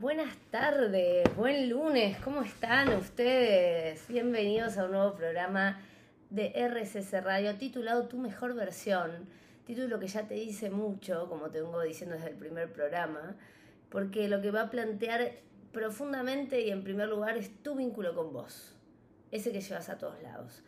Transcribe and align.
Buenas 0.00 0.36
tardes, 0.50 1.24
buen 1.36 1.70
lunes, 1.70 2.18
¿cómo 2.18 2.42
están 2.42 2.92
ustedes? 2.94 4.04
Bienvenidos 4.08 4.76
a 4.76 4.86
un 4.86 4.90
nuevo 4.90 5.14
programa 5.14 5.80
de 6.30 6.52
RCC 6.52 7.22
Radio 7.22 7.54
titulado 7.54 8.08
Tu 8.08 8.18
mejor 8.18 8.56
versión, 8.56 9.28
título 9.64 10.00
que 10.00 10.08
ya 10.08 10.26
te 10.26 10.34
dice 10.34 10.68
mucho, 10.68 11.28
como 11.28 11.48
te 11.50 11.62
vengo 11.62 11.80
diciendo 11.80 12.16
desde 12.16 12.30
el 12.30 12.36
primer 12.36 12.72
programa, 12.72 13.36
porque 13.88 14.28
lo 14.28 14.42
que 14.42 14.50
va 14.50 14.62
a 14.62 14.70
plantear 14.70 15.30
profundamente 15.70 16.60
y 16.60 16.70
en 16.70 16.82
primer 16.82 17.08
lugar 17.08 17.36
es 17.36 17.62
tu 17.62 17.76
vínculo 17.76 18.16
con 18.16 18.32
vos, 18.32 18.74
ese 19.30 19.52
que 19.52 19.60
llevas 19.60 19.88
a 19.90 19.96
todos 19.96 20.20
lados. 20.22 20.64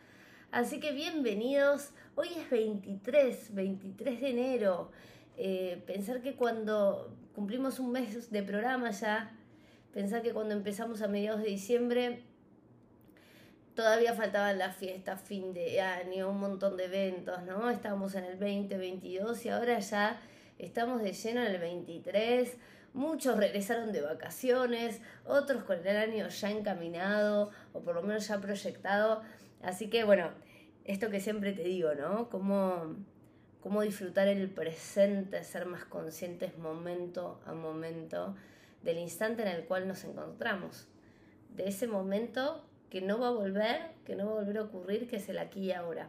Así 0.53 0.79
que 0.79 0.93
bienvenidos, 0.93 1.91
hoy 2.15 2.29
es 2.37 2.49
23, 2.49 3.55
23 3.57 4.21
de 4.21 4.31
enero. 4.31 4.93
Eh, 5.37 5.83
pensar 5.85 6.23
que 6.23 6.35
cuando 6.35 7.13
cumplimos 7.37 7.81
un 7.81 7.93
mes 7.93 8.31
de 8.31 8.43
programa 8.43 8.91
ya, 8.93 9.31
pensar 9.93 10.23
que 10.23 10.33
cuando 10.33 10.55
empezamos 10.55 11.03
a 11.03 11.07
mediados 11.07 11.43
de 11.43 11.49
diciembre 11.49 12.23
todavía 13.75 14.15
faltaban 14.15 14.57
las 14.57 14.75
fiestas, 14.75 15.21
fin 15.21 15.53
de 15.53 15.83
año, 15.83 16.31
un 16.31 16.41
montón 16.41 16.79
de 16.79 16.87
eventos, 16.87 17.43
¿no? 17.43 17.69
Estábamos 17.69 18.15
en 18.15 18.25
el 18.25 18.39
2022 18.39 19.45
y 19.45 19.49
ahora 19.51 19.79
ya 19.79 20.19
estamos 20.59 21.03
de 21.03 21.13
lleno 21.13 21.43
en 21.43 21.49
el 21.49 21.61
23. 21.61 22.57
Muchos 22.95 23.37
regresaron 23.37 23.93
de 23.93 24.01
vacaciones, 24.01 25.03
otros 25.27 25.63
con 25.65 25.87
el 25.87 25.97
año 25.99 26.29
ya 26.29 26.51
encaminado 26.51 27.51
o 27.75 27.81
por 27.81 27.97
lo 27.97 28.03
menos 28.03 28.27
ya 28.29 28.41
proyectado. 28.41 29.21
Así 29.63 29.91
que 29.91 30.05
bueno, 30.05 30.31
esto 30.87 31.11
que 31.11 31.21
siempre 31.21 31.53
te 31.53 31.65
digo, 31.65 31.95
¿no? 31.95 32.31
Cómo, 32.31 32.97
cómo 33.61 33.83
disfrutar 33.83 34.29
el 34.29 34.49
presente, 34.49 35.43
ser 35.45 35.67
más 35.67 35.85
conscientes 35.85 36.57
momento 36.59 37.41
a 37.47 37.53
momento 37.53 38.35
del 38.83 38.99
instante 38.99 39.43
en 39.43 39.49
el 39.49 39.65
cual 39.65 39.89
nos 39.89 40.05
encontramos. 40.05 40.87
De 41.55 41.69
ese 41.69 41.87
momento 41.87 42.65
que 42.91 43.01
no 43.01 43.19
va 43.19 43.29
a 43.29 43.33
volver, 43.33 43.91
que 44.05 44.15
no 44.15 44.27
va 44.27 44.33
a 44.33 44.35
volver 44.37 44.59
a 44.59 44.63
ocurrir, 44.63 45.09
que 45.09 45.17
es 45.17 45.29
el 45.29 45.39
aquí 45.39 45.67
y 45.67 45.73
ahora. 45.73 46.09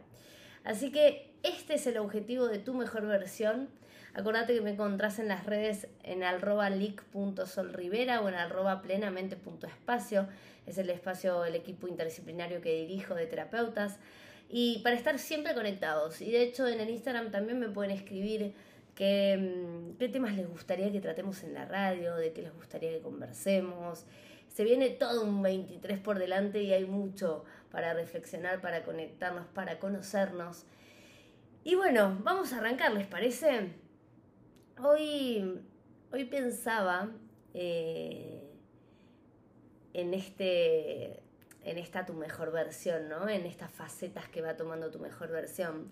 Así 0.64 0.90
que 0.92 1.32
este 1.42 1.74
es 1.74 1.86
el 1.86 1.98
objetivo 1.98 2.46
de 2.46 2.58
tu 2.58 2.74
mejor 2.74 3.06
versión. 3.06 3.68
Acordate 4.14 4.54
que 4.54 4.60
me 4.60 4.70
encontrás 4.70 5.18
en 5.18 5.28
las 5.28 5.46
redes 5.46 5.88
en 6.02 6.22
arroba 6.22 6.70
leak.solrivera 6.70 8.20
o 8.20 8.28
en 8.28 8.34
arroba 8.34 8.82
plenamente.espacio. 8.82 10.28
Es 10.66 10.78
el 10.78 10.90
espacio, 10.90 11.44
el 11.44 11.54
equipo 11.54 11.88
interdisciplinario 11.88 12.60
que 12.60 12.80
dirijo 12.80 13.14
de 13.14 13.26
terapeutas. 13.26 13.98
Y 14.48 14.80
para 14.82 14.96
estar 14.96 15.18
siempre 15.18 15.54
conectados. 15.54 16.20
Y 16.20 16.30
de 16.30 16.42
hecho 16.42 16.66
en 16.66 16.80
el 16.80 16.90
Instagram 16.90 17.30
también 17.30 17.58
me 17.58 17.68
pueden 17.68 17.90
escribir 17.90 18.54
qué, 18.94 19.36
mm, 19.36 19.98
qué 19.98 20.08
temas 20.08 20.34
les 20.34 20.48
gustaría 20.48 20.90
que 20.90 21.00
tratemos 21.00 21.42
en 21.44 21.54
la 21.54 21.66
radio, 21.66 22.16
de 22.16 22.32
qué 22.32 22.42
les 22.42 22.54
gustaría 22.54 22.90
que 22.90 23.00
conversemos. 23.00 24.04
Se 24.48 24.64
viene 24.64 24.90
todo 24.90 25.24
un 25.24 25.42
23 25.42 26.00
por 26.00 26.18
delante 26.18 26.62
y 26.62 26.72
hay 26.72 26.86
mucho 26.86 27.44
para 27.70 27.94
reflexionar, 27.94 28.60
para 28.60 28.82
conectarnos, 28.82 29.46
para 29.48 29.78
conocernos. 29.78 30.64
Y 31.64 31.74
bueno, 31.74 32.18
vamos 32.22 32.52
a 32.52 32.58
arrancar, 32.58 32.92
¿les 32.92 33.06
parece? 33.06 33.72
Hoy, 34.82 35.60
hoy 36.10 36.24
pensaba 36.24 37.10
eh, 37.52 38.42
en 39.92 40.14
este 40.14 41.22
en 41.68 41.76
esta 41.76 42.06
tu 42.06 42.14
mejor 42.14 42.50
versión, 42.50 43.10
¿no? 43.10 43.28
En 43.28 43.44
estas 43.44 43.70
facetas 43.70 44.26
que 44.28 44.40
va 44.40 44.56
tomando 44.56 44.90
tu 44.90 44.98
mejor 44.98 45.28
versión. 45.30 45.90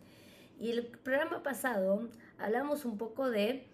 Y 0.58 0.70
el 0.70 0.86
programa 0.86 1.42
pasado 1.42 2.08
hablamos 2.38 2.86
un 2.86 2.96
poco 2.96 3.28
de 3.28 3.68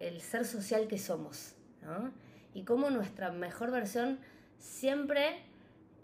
el, 0.00 0.20
ser 0.20 0.44
social 0.44 0.88
que 0.88 0.98
somos, 0.98 1.54
¿no? 1.82 2.10
Y 2.52 2.64
cómo 2.64 2.90
nuestra 2.90 3.30
mejor 3.30 3.70
versión 3.70 4.18
siempre 4.58 5.44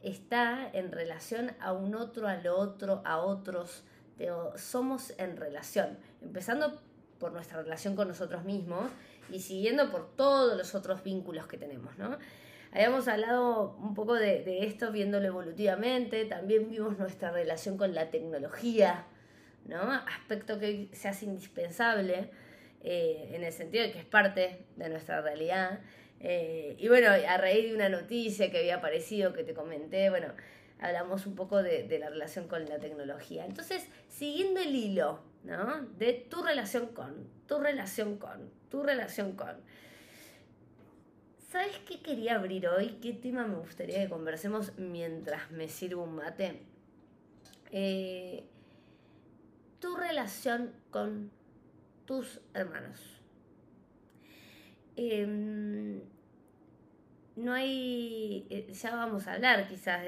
está 0.05 0.71
en 0.73 0.93
relación 0.93 1.51
a 1.59 1.73
un 1.73 1.97
otro, 1.97 2.29
a 2.29 2.37
lo 2.37 2.57
otro, 2.57 3.03
a 3.05 3.19
otros. 3.19 3.83
somos 4.57 5.13
en 5.19 5.37
relación, 5.37 5.99
empezando 6.23 6.81
por 7.19 7.33
nuestra 7.33 7.63
relación 7.63 7.97
con 7.97 8.07
nosotros 8.07 8.45
mismos 8.45 8.93
y 9.29 9.41
siguiendo 9.41 9.91
por 9.91 10.15
todos 10.15 10.57
los 10.57 10.77
otros 10.77 11.03
vínculos 11.03 11.49
que 11.49 11.57
tenemos, 11.57 11.99
¿no? 11.99 12.17
Habíamos 12.75 13.07
hablado 13.07 13.77
un 13.81 13.95
poco 13.95 14.15
de, 14.15 14.65
esto 14.67 14.91
viéndolo 14.91 15.29
evolutivamente, 15.29 16.25
también 16.25 16.69
vimos 16.69 16.99
nuestra 16.99 17.31
relación 17.31 17.79
con 17.79 17.95
la 17.95 18.11
tecnología, 18.11 19.07
¿no? 19.65 19.93
Aspecto 19.93 20.59
que 20.59 20.89
se 20.93 21.07
hace 21.07 21.25
indispensable 21.27 22.31
eh, 22.83 23.31
en 23.33 23.45
el 23.45 23.53
sentido 23.53 23.85
de 23.85 23.93
que 23.93 24.01
es 24.01 24.05
parte 24.05 24.67
de 24.75 24.89
nuestra 24.89 25.21
realidad. 25.21 25.79
Eh, 26.19 26.75
y 26.77 26.89
bueno, 26.89 27.11
a 27.11 27.37
raíz 27.37 27.69
de 27.69 27.77
una 27.77 27.89
noticia 27.89 28.51
que 28.51 28.59
había 28.59 28.77
aparecido, 28.77 29.33
que 29.33 29.45
te 29.45 29.55
comenté, 29.55 30.11
bueno, 30.11 30.33
hablamos 30.81 31.27
un 31.27 31.37
poco 31.37 31.63
de, 31.63 31.85
de 31.85 32.01
la 32.01 32.11
relación 32.11 32.49
con 32.49 32.69
la 32.69 32.79
tecnología. 32.79 33.47
Entonces, 33.47 33.87
siguiendo 34.09 34.59
el 34.59 34.75
hilo, 34.75 35.21
¿no? 35.45 35.81
De 35.97 36.13
tu 36.13 36.43
relación 36.43 36.89
con, 36.89 37.29
tu 37.47 37.61
relación 37.61 38.19
con, 38.19 38.51
tu 38.69 38.83
relación 38.83 39.37
con. 39.37 39.63
¿Sabes 41.55 41.79
qué 41.87 42.01
quería 42.01 42.35
abrir 42.35 42.67
hoy? 42.67 42.99
¿Qué 43.01 43.13
tema 43.13 43.47
me 43.47 43.55
gustaría 43.55 44.03
que 44.03 44.09
conversemos 44.09 44.77
mientras 44.77 45.53
me 45.53 45.69
sirvo 45.69 46.03
un 46.03 46.17
mate? 46.17 46.63
Eh, 47.71 48.43
tu 49.79 49.95
relación 49.95 50.73
con 50.91 51.31
tus 52.07 52.41
hermanos. 52.55 53.21
Em, 54.97 56.01
no 57.37 57.53
hay, 57.53 58.49
eh, 58.51 58.73
ya 58.73 58.97
vamos 58.97 59.29
a 59.29 59.35
hablar 59.35 59.69
quizás 59.69 60.05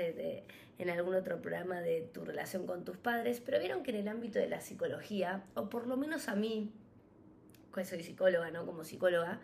en 0.79 0.91
algún 0.91 1.15
otro 1.15 1.41
programa 1.41 1.81
de 1.81 2.11
tu 2.13 2.25
relación 2.25 2.67
con 2.67 2.85
tus 2.85 2.97
padres, 2.97 3.39
pero 3.39 3.61
vieron 3.61 3.85
que 3.85 3.93
en 3.93 3.99
el 3.99 4.09
ámbito 4.09 4.41
de 4.41 4.49
la 4.49 4.61
psicología, 4.61 5.45
o 5.55 5.69
por 5.69 5.87
lo 5.87 5.97
menos 5.97 6.27
a 6.27 6.35
mí, 6.35 6.73
que 7.73 7.85
soy 7.85 8.03
psicóloga, 8.03 8.51
¿no? 8.51 8.67
Como 8.67 8.83
psicóloga, 8.83 9.39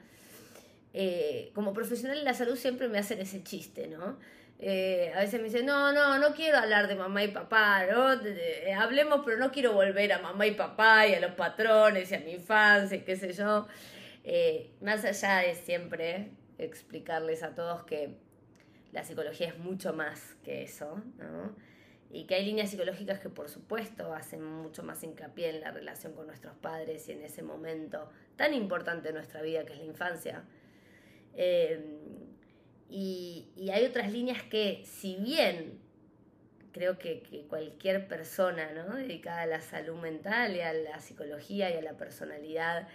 eh, 0.94 1.50
como 1.54 1.72
profesional 1.72 2.19
de 2.19 2.25
la 2.25 2.34
salud 2.34 2.56
siempre 2.56 2.88
me 2.88 2.98
hacen 2.98 3.20
ese 3.20 3.42
chiste, 3.42 3.88
¿no? 3.88 4.19
Eh, 4.64 5.12
a 5.16 5.19
veces 5.19 5.41
me 5.41 5.47
dicen, 5.47 5.66
no, 5.66 5.92
no, 5.92 6.19
no 6.19 6.34
quiero 6.34 6.58
hablar 6.58 6.86
de 6.86 6.94
mamá 6.94 7.25
y 7.25 7.28
papá, 7.28 7.84
¿no? 7.86 8.16
hablemos, 8.78 9.22
pero 9.25 9.36
no 9.36 9.50
quiero 9.50 9.72
volver 9.72 10.12
a 10.12 10.20
mamá 10.20 10.47
y 10.47 10.53
papá 10.53 11.08
y 11.08 11.14
a 11.14 11.20
los 11.20 11.32
patrones 11.32 12.12
y 12.12 12.14
a 12.14 12.20
mi 12.20 12.34
infancia 12.34 13.04
qué 13.04 13.16
sé 13.16 13.32
yo. 13.32 13.66
Eh, 14.22 14.70
más 14.80 15.04
allá 15.04 15.38
de 15.38 15.56
siempre 15.56 16.30
explicarles 16.58 17.42
a 17.42 17.56
todos 17.56 17.82
que 17.82 18.14
la 18.92 19.03
psicología 19.03 19.48
es 19.48 19.59
mucho 19.59 19.94
más 19.94 20.36
que 20.44 20.62
eso, 20.62 21.03
¿no? 21.19 21.56
Y 22.10 22.26
que 22.26 22.36
hay 22.36 22.44
líneas 22.44 22.70
psicológicas 22.70 23.19
que 23.19 23.30
por 23.30 23.48
supuesto 23.48 24.14
hacen 24.14 24.44
mucho 24.44 24.84
más 24.84 25.03
hincapié 25.03 25.48
en 25.48 25.60
la 25.60 25.72
relación 25.72 26.12
con 26.12 26.28
nuestros 26.28 26.54
padres 26.54 27.09
y 27.09 27.12
en 27.12 27.22
ese 27.22 27.42
momento 27.42 28.10
tan 28.36 28.54
importante 28.54 29.09
de 29.09 29.14
nuestra 29.14 29.42
vida 29.42 29.64
que 29.64 29.72
es 29.72 29.78
la 29.80 29.86
infancia 29.86 30.44
Em, 31.34 32.03
y, 32.91 33.48
hay 33.72 33.84
otras 33.84 34.12
líneas 34.12 34.43
que, 34.43 34.82
si 34.84 35.16
bien 35.16 35.81
creo 36.72 36.98
que, 36.98 37.47
cualquier 37.48 38.09
persona 38.09 38.72
dedicada 38.97 39.42
a 39.42 39.47
la 39.47 39.60
salud 39.60 39.97
mental 39.97 40.56
y 40.56 40.60
a 40.60 40.72
la 40.72 41.00
psicología 41.00 41.71
y 41.71 41.76
a 41.76 41.82
la 41.82 41.97
personalidad 41.97 42.88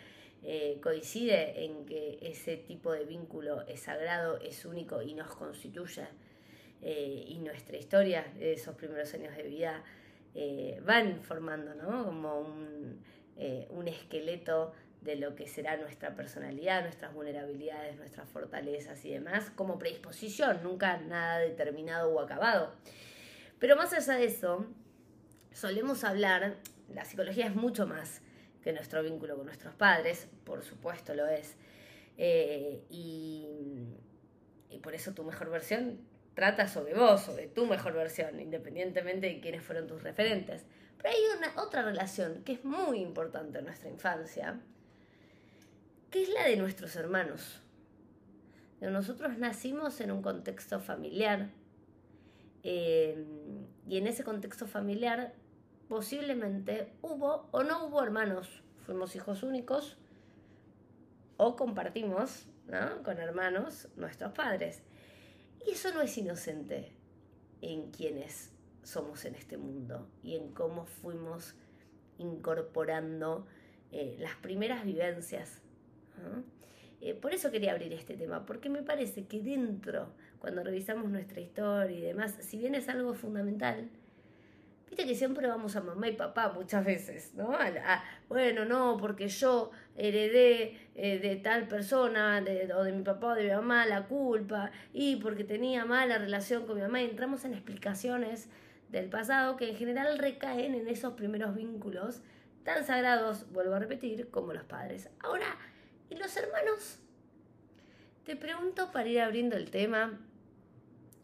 eh, 0.43 0.79
coincide 0.81 1.65
en 1.65 1.85
que 1.85 2.19
ese 2.21 2.57
tipo 2.57 2.91
de 2.91 3.05
vínculo 3.05 3.65
es 3.67 3.81
sagrado, 3.81 4.39
es 4.39 4.65
único 4.65 5.01
y 5.01 5.13
nos 5.13 5.35
constituye. 5.35 6.07
Eh, 6.81 7.25
y 7.27 7.39
nuestra 7.39 7.77
historia 7.77 8.31
de 8.37 8.53
esos 8.53 8.75
primeros 8.75 9.11
años 9.15 9.35
de 9.35 9.43
vida 9.43 9.83
eh, 10.35 10.79
van 10.85 11.21
formando 11.23 11.71
como 12.05 12.39
un, 12.39 13.01
un 13.69 13.87
esqueleto 13.87 14.73
de 15.01 15.15
lo 15.15 15.35
que 15.35 15.47
será 15.47 15.77
nuestra 15.77 16.15
personalidad, 16.15 16.81
nuestras 16.81 17.13
vulnerabilidades, 17.13 17.95
nuestras 17.97 18.27
fortalezas 18.29 19.03
y 19.05 19.11
demás, 19.11 19.51
como 19.55 19.77
predisposición, 19.77 20.63
nunca 20.63 20.97
nada 20.97 21.39
determinado 21.39 22.11
o 22.11 22.19
acabado. 22.19 22.73
Pero 23.59 23.75
más 23.75 23.93
allá 23.93 24.15
de 24.15 24.25
eso, 24.25 24.65
solemos 25.51 26.03
hablar, 26.03 26.57
la 26.93 27.05
psicología 27.05 27.47
es 27.47 27.55
mucho 27.55 27.87
más 27.87 28.21
que 28.61 28.73
nuestro 28.73 29.01
vínculo 29.01 29.35
con 29.35 29.45
nuestros 29.45 29.73
padres, 29.75 30.27
por 30.43 30.63
supuesto 30.63 31.13
lo 31.13 31.27
es, 31.27 31.55
eh, 32.17 32.83
y, 32.89 33.47
por 34.83 34.93
eso 34.93 35.13
tu 35.13 35.23
mejor 35.23 35.49
versión 35.49 35.99
trata 36.33 36.67
sobre 36.67 36.93
vos, 36.93 37.21
sobre 37.21 37.47
tu 37.47 37.65
mejor 37.65 37.93
versión, 37.93 38.39
independientemente 38.39 39.27
de 39.27 39.39
quiénes 39.39 39.63
fueron 39.63 39.87
tus 39.87 40.03
referentes. 40.03 40.65
Pero 40.97 41.09
hay 41.09 41.37
una 41.37 41.61
otra 41.61 41.81
relación 41.81 42.43
que 42.43 42.53
es 42.53 42.63
muy 42.63 42.99
importante 42.99 43.59
en 43.59 43.65
nuestra 43.65 43.89
infancia, 43.89 44.59
es 46.21 46.29
la 46.29 46.45
de 46.45 46.57
nuestros 46.57 46.95
hermanos. 46.95 47.61
Nosotros 48.81 49.37
nacimos 49.37 49.99
en 50.01 50.11
un 50.11 50.21
contexto 50.21 50.79
familiar 50.79 51.49
eh, 52.63 53.25
y 53.87 53.97
en 53.97 54.07
ese 54.07 54.23
contexto 54.23 54.67
familiar 54.67 55.33
posiblemente 55.87 56.93
hubo 57.01 57.47
o 57.51 57.63
no 57.63 57.85
hubo 57.85 58.03
hermanos. 58.03 58.61
Fuimos 58.85 59.15
hijos 59.15 59.43
únicos 59.43 59.97
o 61.37 61.55
compartimos 61.55 62.47
¿no? 62.67 63.03
Con 63.03 63.17
hermanos, 63.17 63.87
nuestros 63.95 64.33
padres. 64.33 64.83
Y 65.65 65.71
eso 65.71 65.93
no 65.93 66.01
es 66.01 66.17
inocente 66.17 66.91
en 67.61 67.91
quienes 67.91 68.51
somos 68.83 69.25
en 69.25 69.35
este 69.35 69.57
mundo 69.57 70.07
y 70.23 70.35
en 70.35 70.53
cómo 70.53 70.85
fuimos 70.85 71.55
incorporando 72.17 73.47
eh, 73.91 74.15
las 74.19 74.35
primeras 74.35 74.85
vivencias. 74.85 75.61
Eh, 77.01 77.13
por 77.13 77.33
eso 77.33 77.51
quería 77.51 77.71
abrir 77.71 77.93
este 77.93 78.15
tema, 78.15 78.45
porque 78.45 78.69
me 78.69 78.81
parece 78.81 79.25
que 79.25 79.41
dentro, 79.41 80.09
cuando 80.39 80.63
revisamos 80.63 81.09
nuestra 81.09 81.39
historia 81.41 81.97
y 81.97 82.01
demás, 82.01 82.35
si 82.39 82.57
bien 82.57 82.75
es 82.75 82.89
algo 82.89 83.13
fundamental, 83.13 83.89
Viste 84.89 85.05
que 85.05 85.15
siempre 85.15 85.47
vamos 85.47 85.75
a 85.75 85.81
mamá 85.81 86.07
y 86.07 86.13
papá 86.13 86.53
muchas 86.53 86.85
veces, 86.85 87.33
¿no? 87.35 87.57
bueno, 88.29 88.63
no, 88.63 88.95
porque 88.97 89.27
yo 89.27 89.71
heredé 89.97 90.79
eh, 90.95 91.19
de 91.19 91.35
tal 91.35 91.67
persona, 91.67 92.39
de, 92.39 92.73
o 92.73 92.83
de 92.83 92.93
mi 92.93 93.03
papá 93.03 93.33
o 93.33 93.35
de 93.35 93.43
mi 93.43 93.49
mamá, 93.49 93.85
la 93.85 94.07
culpa, 94.07 94.71
y 94.93 95.17
porque 95.17 95.43
tenía 95.43 95.83
mala 95.83 96.17
relación 96.17 96.65
con 96.65 96.75
mi 96.75 96.81
mamá, 96.81 97.01
y 97.01 97.05
entramos 97.05 97.43
en 97.43 97.53
explicaciones 97.53 98.49
del 98.89 99.09
pasado 99.09 99.57
que 99.57 99.69
en 99.69 99.75
general 99.75 100.17
recaen 100.17 100.73
en 100.73 100.87
esos 100.87 101.13
primeros 101.13 101.53
vínculos 101.53 102.21
tan 102.63 102.85
sagrados, 102.85 103.51
vuelvo 103.51 103.75
a 103.75 103.79
repetir, 103.79 104.29
como 104.29 104.53
los 104.53 104.63
padres. 104.63 105.09
Ahora, 105.19 105.57
¿y 106.09 106.15
los 106.15 106.35
hermanos? 106.37 106.99
Te 108.25 108.35
pregunto 108.35 108.91
para 108.91 109.07
ir 109.07 109.21
abriendo 109.21 109.55
el 109.55 109.71
tema 109.71 110.19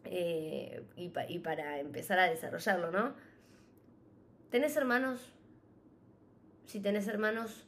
eh, 0.04 0.82
y, 0.96 1.12
y 1.28 1.38
para 1.38 1.78
empezar 1.80 2.18
a 2.18 2.30
desarrollarlo, 2.30 2.90
¿no? 2.90 3.14
¿Tenés 4.50 4.76
hermanos? 4.76 5.32
Si 6.66 6.80
tenés 6.80 7.06
hermanos, 7.08 7.64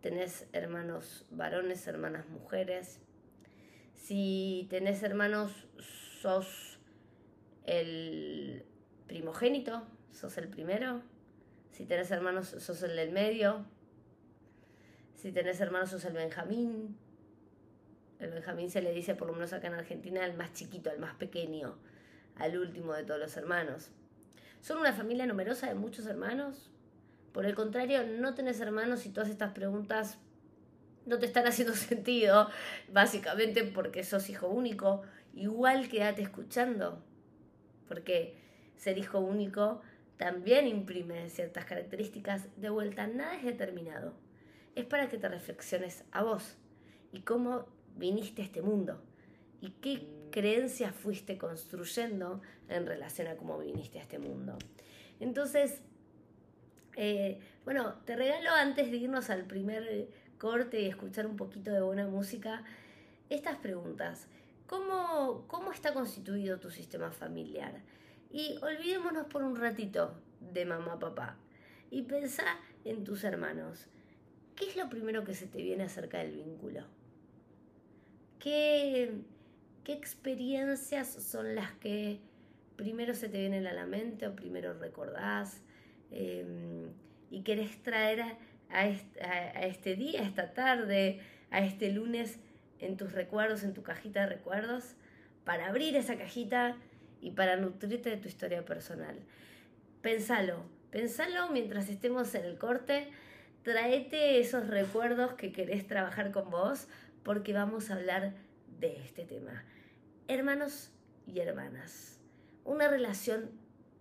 tenés 0.00 0.46
hermanos 0.52 1.26
varones, 1.30 1.86
hermanas 1.86 2.28
mujeres. 2.28 3.00
Si 3.96 4.66
tenés 4.70 5.02
hermanos, 5.02 5.52
sos 6.20 6.78
el 7.66 8.64
primogénito, 9.06 9.86
sos 10.12 10.38
el 10.38 10.48
primero. 10.48 11.02
Si 11.72 11.84
tenés 11.84 12.10
hermanos, 12.10 12.48
sos 12.48 12.82
el 12.82 12.96
del 12.96 13.12
medio. 13.12 13.64
Si 15.18 15.32
tenés 15.32 15.60
hermanos, 15.60 15.90
sos 15.90 16.04
el 16.04 16.12
Benjamín. 16.12 16.96
El 18.20 18.30
Benjamín 18.30 18.70
se 18.70 18.80
le 18.80 18.92
dice, 18.92 19.16
por 19.16 19.26
lo 19.26 19.34
menos 19.34 19.52
acá 19.52 19.66
en 19.66 19.74
Argentina, 19.74 20.24
al 20.24 20.36
más 20.36 20.52
chiquito, 20.52 20.90
al 20.90 21.00
más 21.00 21.16
pequeño, 21.16 21.76
al 22.36 22.56
último 22.56 22.94
de 22.94 23.02
todos 23.02 23.18
los 23.18 23.36
hermanos. 23.36 23.90
¿Son 24.60 24.78
una 24.78 24.92
familia 24.92 25.26
numerosa 25.26 25.66
de 25.66 25.74
muchos 25.74 26.06
hermanos? 26.06 26.70
Por 27.32 27.46
el 27.46 27.56
contrario, 27.56 28.04
no 28.06 28.34
tenés 28.34 28.60
hermanos 28.60 29.06
y 29.06 29.10
todas 29.10 29.28
estas 29.28 29.52
preguntas 29.52 30.18
no 31.04 31.18
te 31.18 31.26
están 31.26 31.48
haciendo 31.48 31.74
sentido, 31.74 32.48
básicamente 32.92 33.64
porque 33.64 34.04
sos 34.04 34.30
hijo 34.30 34.46
único. 34.46 35.02
Igual 35.34 35.88
quédate 35.88 36.22
escuchando, 36.22 37.02
porque 37.88 38.36
ser 38.76 38.98
hijo 38.98 39.18
único 39.18 39.82
también 40.16 40.68
imprime 40.68 41.28
ciertas 41.28 41.64
características. 41.64 42.46
De 42.56 42.70
vuelta, 42.70 43.08
nada 43.08 43.34
es 43.34 43.42
determinado. 43.42 44.27
Es 44.78 44.84
para 44.84 45.08
que 45.08 45.18
te 45.18 45.28
reflexiones 45.28 46.04
a 46.12 46.22
vos 46.22 46.54
y 47.12 47.22
cómo 47.22 47.66
viniste 47.96 48.42
a 48.42 48.44
este 48.44 48.62
mundo 48.62 49.02
y 49.60 49.70
qué 49.70 50.06
creencias 50.30 50.94
fuiste 50.94 51.36
construyendo 51.36 52.40
en 52.68 52.86
relación 52.86 53.26
a 53.26 53.36
cómo 53.36 53.58
viniste 53.58 53.98
a 53.98 54.02
este 54.02 54.20
mundo. 54.20 54.56
Entonces, 55.18 55.80
eh, 56.94 57.40
bueno, 57.64 57.94
te 58.04 58.14
regalo 58.14 58.50
antes 58.52 58.92
de 58.92 58.98
irnos 58.98 59.30
al 59.30 59.46
primer 59.46 60.10
corte 60.38 60.80
y 60.80 60.86
escuchar 60.86 61.26
un 61.26 61.34
poquito 61.34 61.72
de 61.72 61.80
buena 61.80 62.06
música, 62.06 62.62
estas 63.30 63.56
preguntas. 63.56 64.28
¿Cómo, 64.68 65.44
cómo 65.48 65.72
está 65.72 65.92
constituido 65.92 66.60
tu 66.60 66.70
sistema 66.70 67.10
familiar? 67.10 67.82
Y 68.30 68.56
olvidémonos 68.62 69.26
por 69.26 69.42
un 69.42 69.56
ratito 69.56 70.14
de 70.38 70.64
mamá, 70.64 71.00
papá. 71.00 71.36
Y 71.90 72.02
pensá 72.02 72.44
en 72.84 73.02
tus 73.02 73.24
hermanos. 73.24 73.88
¿Qué 74.58 74.66
es 74.66 74.76
lo 74.76 74.88
primero 74.88 75.24
que 75.24 75.34
se 75.34 75.46
te 75.46 75.62
viene 75.62 75.84
acerca 75.84 76.18
del 76.18 76.32
vínculo? 76.32 76.80
¿Qué, 78.40 79.12
¿Qué 79.84 79.92
experiencias 79.92 81.08
son 81.08 81.54
las 81.54 81.70
que 81.74 82.18
primero 82.74 83.14
se 83.14 83.28
te 83.28 83.38
vienen 83.38 83.66
a 83.68 83.72
la 83.72 83.86
mente 83.86 84.26
o 84.26 84.34
primero 84.34 84.72
recordás 84.74 85.62
em, 86.10 86.90
y 87.30 87.42
querés 87.42 87.80
traer 87.82 88.36
a, 88.70 88.86
este, 88.86 89.94
día, 89.94 90.22
a 90.22 90.24
esta 90.24 90.54
tarde, 90.54 91.20
a 91.50 91.60
este 91.60 91.92
lunes 91.92 92.38
en 92.80 92.96
tus 92.96 93.12
recuerdos, 93.12 93.62
en 93.62 93.74
tu 93.74 93.82
cajita 93.82 94.20
de 94.20 94.26
recuerdos, 94.26 94.94
para 95.44 95.68
abrir 95.68 95.96
esa 95.96 96.16
cajita 96.16 96.76
y 97.20 97.30
para 97.30 97.56
nutrirte 97.56 98.10
de 98.10 98.16
tu 98.16 98.26
historia 98.26 98.64
personal? 98.64 99.16
Pensalo, 100.02 100.64
pensalo 100.90 101.48
mientras 101.50 101.88
estemos 101.88 102.34
en 102.34 102.44
el 102.44 102.58
corte, 102.58 103.08
traete 103.62 104.40
esos 104.40 104.66
recuerdos 104.66 105.34
que 105.34 105.52
querés 105.52 105.86
trabajar 105.86 106.30
con 106.32 106.50
vos 106.50 106.88
porque 107.22 107.52
vamos 107.52 107.90
a 107.90 107.94
hablar 107.94 108.34
de 108.78 108.96
este 108.96 109.24
tema 109.24 109.64
hermanos 110.28 110.90
y 111.26 111.40
hermanas. 111.40 112.20
Una 112.64 112.88
relación 112.88 113.50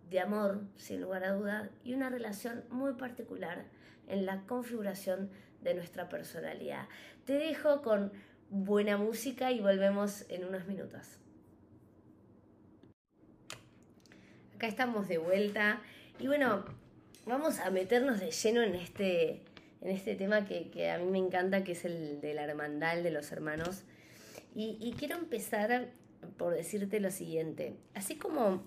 de 0.09 0.19
amor, 0.19 0.61
sin 0.75 1.01
lugar 1.01 1.23
a 1.23 1.31
duda, 1.31 1.69
y 1.83 1.93
una 1.93 2.09
relación 2.09 2.65
muy 2.69 2.93
particular 2.93 3.65
en 4.07 4.25
la 4.25 4.41
configuración 4.41 5.29
de 5.61 5.73
nuestra 5.73 6.09
personalidad. 6.09 6.87
Te 7.25 7.33
dejo 7.33 7.81
con 7.81 8.11
buena 8.49 8.97
música 8.97 9.51
y 9.51 9.61
volvemos 9.61 10.25
en 10.29 10.45
unos 10.45 10.67
minutos. 10.67 11.19
Acá 14.55 14.67
estamos 14.67 15.07
de 15.07 15.17
vuelta 15.17 15.81
y 16.19 16.27
bueno, 16.27 16.65
vamos 17.27 17.59
a 17.59 17.69
meternos 17.69 18.19
de 18.19 18.31
lleno 18.31 18.63
en 18.63 18.75
este, 18.75 19.41
en 19.81 19.89
este 19.89 20.15
tema 20.15 20.45
que, 20.45 20.89
a 20.89 20.97
mí 20.97 21.05
me 21.05 21.17
encanta, 21.19 21.63
que 21.63 21.73
es 21.73 21.85
el 21.85 22.21
de 22.21 22.33
la 22.33 22.43
hermandad 22.43 22.97
de 22.97 23.11
los 23.11 23.31
hermanos. 23.31 23.83
Y, 24.55 24.95
quiero 24.97 25.17
empezar 25.17 25.89
por 26.37 26.55
decirte 26.55 26.99
lo 26.99 27.11
siguiente, 27.11 27.75
así 27.93 28.17
como 28.17 28.63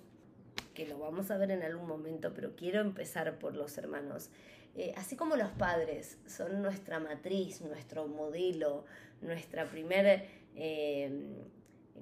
que 0.73 0.87
lo 0.87 0.99
vamos 0.99 1.33
a 1.33 1.37
ver 1.37 1.51
en 1.51 1.65
algún 1.65 1.89
momento, 1.89 2.33
pero 2.33 2.55
quiero 2.55 2.81
empezar 2.81 3.39
por 3.41 3.57
los 3.57 3.77
hermanos. 3.77 4.31
Eh, 4.77 4.95
así 4.97 5.17
como 5.17 5.35
los 5.35 5.51
padres 5.51 6.19
son 6.29 6.63
nuestra 6.63 7.01
matriz, 7.01 7.61
nuestro 7.61 8.07
modelo, 8.07 8.85
nuestra 9.21 9.69
primer 9.69 10.27
eh, 10.55 11.11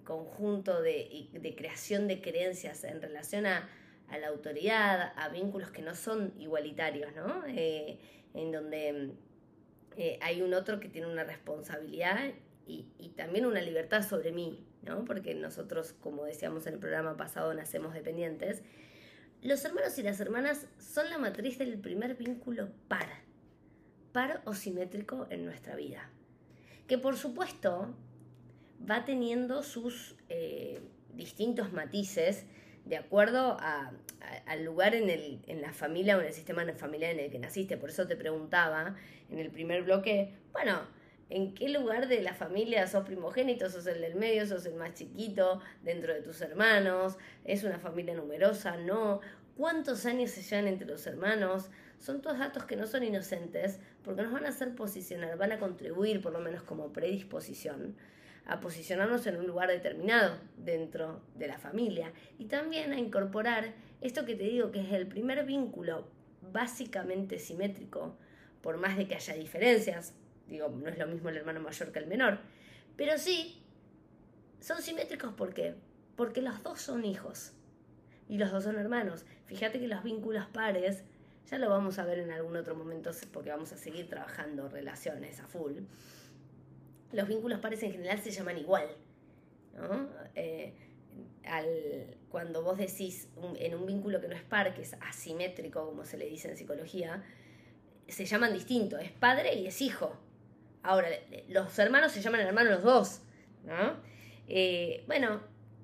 conjunto 0.05 0.83
de, 0.83 1.55
creación 1.57 2.09
de 2.09 2.21
creencias 2.21 2.85
en 2.85 3.00
relación 3.00 3.47
a, 3.47 3.67
la 4.17 4.29
autoridad, 4.29 5.12
a 5.17 5.29
vínculos 5.29 5.71
que 5.71 5.83
no 5.83 5.95
son 5.95 6.33
igualitarios, 6.38 7.15
¿no? 7.15 7.43
Eh, 7.47 7.99
en 8.33 8.53
donde 8.53 9.12
hay 10.21 10.41
un 10.41 10.55
otro 10.55 10.79
que 10.79 10.88
tiene 10.88 11.09
una 11.09 11.25
responsabilidad 11.25 12.31
y 12.67 12.85
también 13.17 13.47
una 13.47 13.61
libertad 13.61 14.09
sobre 14.09 14.31
mí, 14.31 14.65
porque 15.07 15.35
nosotros, 15.35 15.95
como 16.00 16.25
decíamos 16.25 16.67
en 16.67 16.75
el 16.75 16.79
programa 16.79 17.17
pasado, 17.17 17.53
nacemos 17.55 17.95
dependientes. 17.95 18.62
Los 19.43 19.65
hermanos 19.65 19.99
y 19.99 20.03
las 20.03 20.21
hermanas 20.21 20.67
son 20.79 21.11
la 21.11 21.19
matriz 21.19 21.59
del 21.59 21.79
primer 21.79 22.17
vínculo 22.17 22.71
par, 22.88 23.09
par 24.12 24.43
o 24.45 24.55
simétrico 24.55 25.27
en 25.31 25.45
nuestra 25.45 25.77
vida, 25.77 26.11
que 26.87 26.99
por 26.99 27.17
supuesto 27.17 27.95
va 28.88 29.05
teniendo 29.05 29.62
sus 29.62 30.17
eh, 30.29 30.81
distintos 31.15 31.73
matices 31.73 32.47
de 32.88 32.97
acuerdo 32.97 33.57
al 33.61 34.64
lugar 34.64 34.95
en, 34.95 35.11
el, 35.11 35.40
en 35.47 35.61
la 35.61 35.73
familia 35.73 36.16
o 36.16 36.21
en 36.21 36.26
el 36.26 36.33
sistema 36.33 36.64
familiar 36.75 37.12
en 37.12 37.21
el 37.21 37.30
que 37.30 37.38
naciste. 37.38 37.76
Por 37.76 37.90
eso 37.90 38.07
te 38.07 38.16
preguntaba 38.16 38.97
en 39.30 39.38
el 39.38 39.50
primer 39.50 39.83
bloque, 39.83 40.35
bueno, 40.52 40.80
en 41.30 41.54
qué 41.54 41.68
lugar 41.68 42.09
de 42.09 42.23
la 42.23 42.35
familia 42.35 42.87
sos 42.87 43.04
primogénito, 43.04 43.68
sos 43.68 43.87
el 43.87 44.00
del 44.00 44.14
medio, 44.14 44.47
sos 44.47 44.64
el 44.64 44.75
más 44.75 44.95
chiquito 44.95 45.61
dentro 45.83 46.14
de 46.14 46.23
tus 46.23 46.40
hermanos, 46.40 47.18
es 47.45 47.64
una 47.64 47.78
familia 47.78 48.14
numerosa, 48.14 48.76
no, 48.78 49.21
cuántos 49.57 50.07
años 50.07 50.30
se 50.30 50.42
llevan 50.42 50.68
entre 50.68 50.88
los 50.88 51.07
hermanos, 51.07 51.71
son 51.99 52.23
todos 52.23 52.38
datos 52.38 52.64
que 52.64 52.76
no 52.76 52.87
son 52.87 53.02
inocentes 53.02 53.80
porque 54.04 54.23
nos 54.23 54.33
van 54.33 54.47
a 54.47 54.50
hacer 54.50 54.75
posicionar, 54.75 55.37
van 55.37 55.52
a 55.52 55.59
contribuir 55.59 56.23
por 56.23 56.33
lo 56.33 56.38
menos 56.38 56.62
como 56.62 56.92
predisposición 56.92 57.97
a 58.49 58.61
posicionarnos 58.61 59.26
en 59.26 59.37
un 59.37 59.47
lugar 59.47 59.69
determinado 59.69 60.38
dentro 60.57 61.23
de 61.37 61.47
la 61.47 61.59
familia 61.59 62.12
y 62.38 62.47
también 62.47 62.93
a 62.93 62.99
incorporar 62.99 63.75
esto 64.00 64.25
que 64.25 64.35
te 64.35 64.45
digo 64.45 64.73
que 64.73 64.81
es 64.81 64.93
el 64.93 65.07
primer 65.07 65.45
vínculo 65.45 66.09
básicamente 66.52 67.38
simétrico, 67.38 68.17
por 68.62 68.78
más 68.78 68.97
de 68.97 69.07
que 69.07 69.14
haya 69.14 69.35
diferencias, 69.35 70.14
Digo, 70.49 70.69
no 70.69 70.88
es 70.88 70.99
lo 70.99 71.07
mismo 71.07 71.28
el 71.28 71.37
hermano 71.37 71.61
mayor 71.61 71.93
que 71.93 71.99
el 71.99 72.07
menor. 72.07 72.38
Pero 72.97 73.19
sí, 73.19 73.62
son 74.61 74.81
simétricos 74.83 75.33
¿por 75.35 75.52
qué? 75.52 75.75
Porque 76.17 76.43
los 76.43 76.62
dos 76.62 76.81
son 76.81 77.05
hijos 77.05 77.52
y 78.28 78.38
los 78.38 78.50
dos 78.50 78.64
son 78.64 78.78
hermanos. 78.78 79.25
Fíjate 79.47 79.78
que 79.78 79.88
los 79.88 80.02
vínculos 80.02 80.47
pares, 80.47 81.05
ya 81.50 81.59
lo 81.59 81.69
vamos 81.69 81.99
a 81.99 82.05
ver 82.05 82.19
en 82.19 82.31
algún 82.31 82.57
otro 82.57 82.75
momento 82.75 83.11
porque 83.33 83.50
vamos 83.50 83.73
a 83.73 83.76
seguir 83.76 84.09
trabajando 84.09 84.69
relaciones 84.69 85.38
a 85.40 85.47
full. 85.47 85.75
Los 87.12 87.29
vínculos 87.29 87.61
pares 87.61 87.83
en 87.83 87.93
general 87.93 88.19
se 88.21 88.31
llaman 88.31 88.59
igual. 88.59 88.87
Eh, 90.35 90.75
cuando 92.29 92.62
vos 92.62 92.79
decís 92.79 93.29
en 93.57 93.75
un 93.75 93.87
vínculo 93.87 94.21
que 94.21 94.29
no 94.29 94.35
es 94.35 94.43
par, 94.43 94.75
que 94.75 94.83
es 94.83 94.95
asimétrico, 95.00 95.87
como 95.87 96.05
se 96.05 96.19
le 96.19 96.27
dice 96.27 96.49
en 96.49 96.57
psicología, 96.57 97.25
se 98.07 98.25
llaman 98.27 98.53
distinto, 98.53 98.99
es 98.99 99.11
padre 99.11 99.55
y 99.55 99.67
es 99.67 99.81
hijo. 99.81 100.15
Ahora, 100.83 101.09
los 101.49 101.79
hermanos 101.79 102.12
se 102.12 102.21
llaman 102.21 102.41
hermanos 102.41 102.75
los 102.75 102.83
dos. 102.83 103.21
Eh, 104.47 105.05
bueno, 105.07 105.41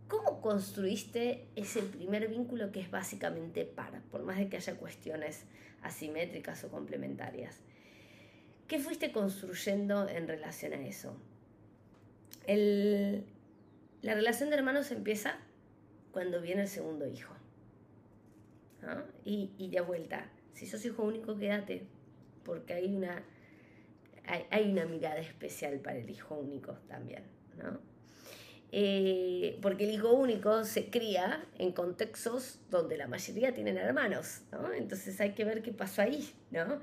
¿cómo 0.09 0.41
construiste 0.41 1.47
ese 1.57 1.83
primer 1.83 2.29
vínculo 2.29 2.71
que 2.73 2.81
es 2.81 2.91
básicamente 2.91 3.65
par, 3.65 4.03
por 4.11 4.23
más 4.23 4.39
de 4.39 4.49
que 4.49 4.57
haya 4.57 4.77
cuestiones 4.77 5.45
asimétricas 5.83 6.63
o 6.65 6.71
complementarias? 6.71 7.61
¿Qué 8.69 8.79
fuiste 8.79 9.13
construyendo 9.13 10.09
en 10.09 10.29
relación 10.29 10.73
a 10.73 10.87
eso? 10.87 11.17
la 12.47 14.15
relación 14.15 14.51
de 14.51 14.57
hermanos 14.57 14.91
empieza 14.91 15.39
cuando 16.13 16.43
viene 16.43 16.63
el 16.63 16.69
segundo 16.69 17.07
hijo. 17.07 17.35
Y, 19.25 19.51
y 19.57 19.71
de 19.71 19.81
vuelta, 19.81 20.31
si 20.53 20.67
sos 20.67 20.85
hijo 20.85 21.05
único, 21.05 21.39
quédate, 21.39 21.87
porque 22.45 22.75
hay 22.75 22.95
una, 22.95 23.25
hay, 24.51 24.71
una 24.71 24.87
mirada 24.87 25.19
especial 25.19 25.81
para 25.81 25.99
el 25.99 26.11
hijo 26.11 26.35
único 26.35 26.73
también. 26.89 27.25
¿no? 27.57 27.79
Eh, 28.73 29.59
porque 29.63 29.85
el 29.85 29.91
hijo 29.91 30.13
único 30.13 30.65
se 30.65 30.91
cría 30.91 31.47
en 31.59 31.73
contextos 31.73 32.61
donde 32.71 32.97
la 32.97 33.07
mayoría 33.07 33.55
tienen 33.55 33.79
hermanos, 33.79 34.43
¿no? 34.51 34.73
Entonces 34.73 35.21
hay 35.21 35.33
que 35.33 35.45
ver 35.45 35.63
qué 35.63 35.73
pasó 35.73 36.03
ahí, 36.03 36.29
¿no? 36.51 36.81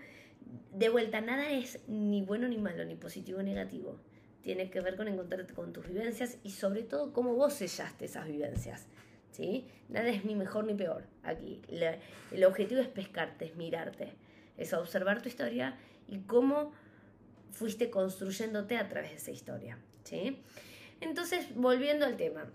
De 0.73 0.89
vuelta, 0.89 1.21
nada 1.21 1.49
es 1.51 1.79
ni 1.87 2.21
bueno 2.21 2.47
ni 2.47 2.57
malo, 2.57 2.85
ni 2.85 2.95
positivo 2.95 3.41
ni 3.41 3.51
negativo. 3.51 3.99
Tiene 4.41 4.69
que 4.69 4.81
ver 4.81 4.95
con 4.95 5.07
encontrarte 5.07 5.53
con 5.53 5.71
tus 5.71 5.87
vivencias 5.87 6.37
y 6.43 6.51
sobre 6.51 6.83
todo 6.83 7.13
cómo 7.13 7.35
vos 7.35 7.53
sellaste 7.53 8.05
esas 8.05 8.27
vivencias. 8.27 8.87
¿sí? 9.31 9.67
Nada 9.89 10.09
es 10.09 10.25
ni 10.25 10.35
mejor 10.35 10.65
ni 10.65 10.73
peor 10.73 11.05
aquí. 11.23 11.61
el 12.31 12.43
objetivo 12.43 12.81
es 12.81 12.87
pescarte, 12.87 13.45
es 13.45 13.55
mirarte, 13.55 14.13
es 14.57 14.73
observar 14.73 15.21
tu 15.21 15.29
historia 15.29 15.77
y 16.07 16.19
cómo 16.19 16.73
fuiste 17.51 17.89
construyéndote 17.89 18.77
a 18.77 18.87
través 18.89 19.11
de 19.11 19.17
esa 19.17 19.31
historia. 19.31 19.77
¿sí? 20.03 20.41
Entonces, 20.99 21.47
volviendo 21.55 22.05
al 22.05 22.17
tema. 22.17 22.45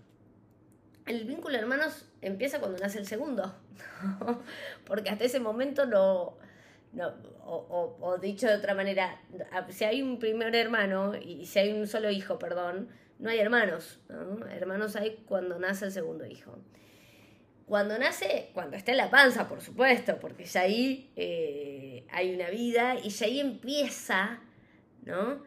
El 1.05 1.23
vínculo 1.23 1.57
hermanos 1.57 2.05
empieza 2.21 2.59
cuando 2.59 2.79
nace 2.79 2.99
el 2.99 3.07
segundo, 3.07 3.55
porque 4.85 5.09
hasta 5.09 5.23
ese 5.23 5.39
momento 5.39 5.85
no, 5.85 6.37
no 6.93 7.13
o, 7.45 7.97
o, 8.01 8.17
dicho 8.17 8.47
de 8.47 8.55
otra 8.55 8.73
manera, 8.73 9.21
si 9.69 9.85
hay 9.85 10.01
un 10.01 10.19
primer 10.19 10.53
hermano 10.55 11.15
y 11.15 11.45
si 11.45 11.59
hay 11.59 11.71
un 11.71 11.87
solo 11.87 12.09
hijo, 12.11 12.37
perdón, 12.37 12.89
no 13.19 13.29
hay 13.29 13.39
hermanos. 13.39 13.99
Hermanos 14.51 14.95
hay 14.95 15.23
cuando 15.27 15.57
nace 15.57 15.85
el 15.85 15.91
segundo 15.91 16.25
hijo. 16.25 16.57
Cuando 17.65 17.97
nace, 17.97 18.51
cuando 18.53 18.77
está 18.77 18.91
en 18.91 18.97
la 18.97 19.09
panza, 19.09 19.47
por 19.47 19.61
supuesto, 19.61 20.17
porque 20.19 20.45
ya 20.45 20.61
ahí 20.61 21.11
eh, 21.15 22.05
hay 22.11 22.33
una 22.33 22.49
vida 22.49 22.95
y 22.95 23.09
ya 23.09 23.25
ahí 23.25 23.39
empieza, 23.39 24.39
¿no? 25.03 25.43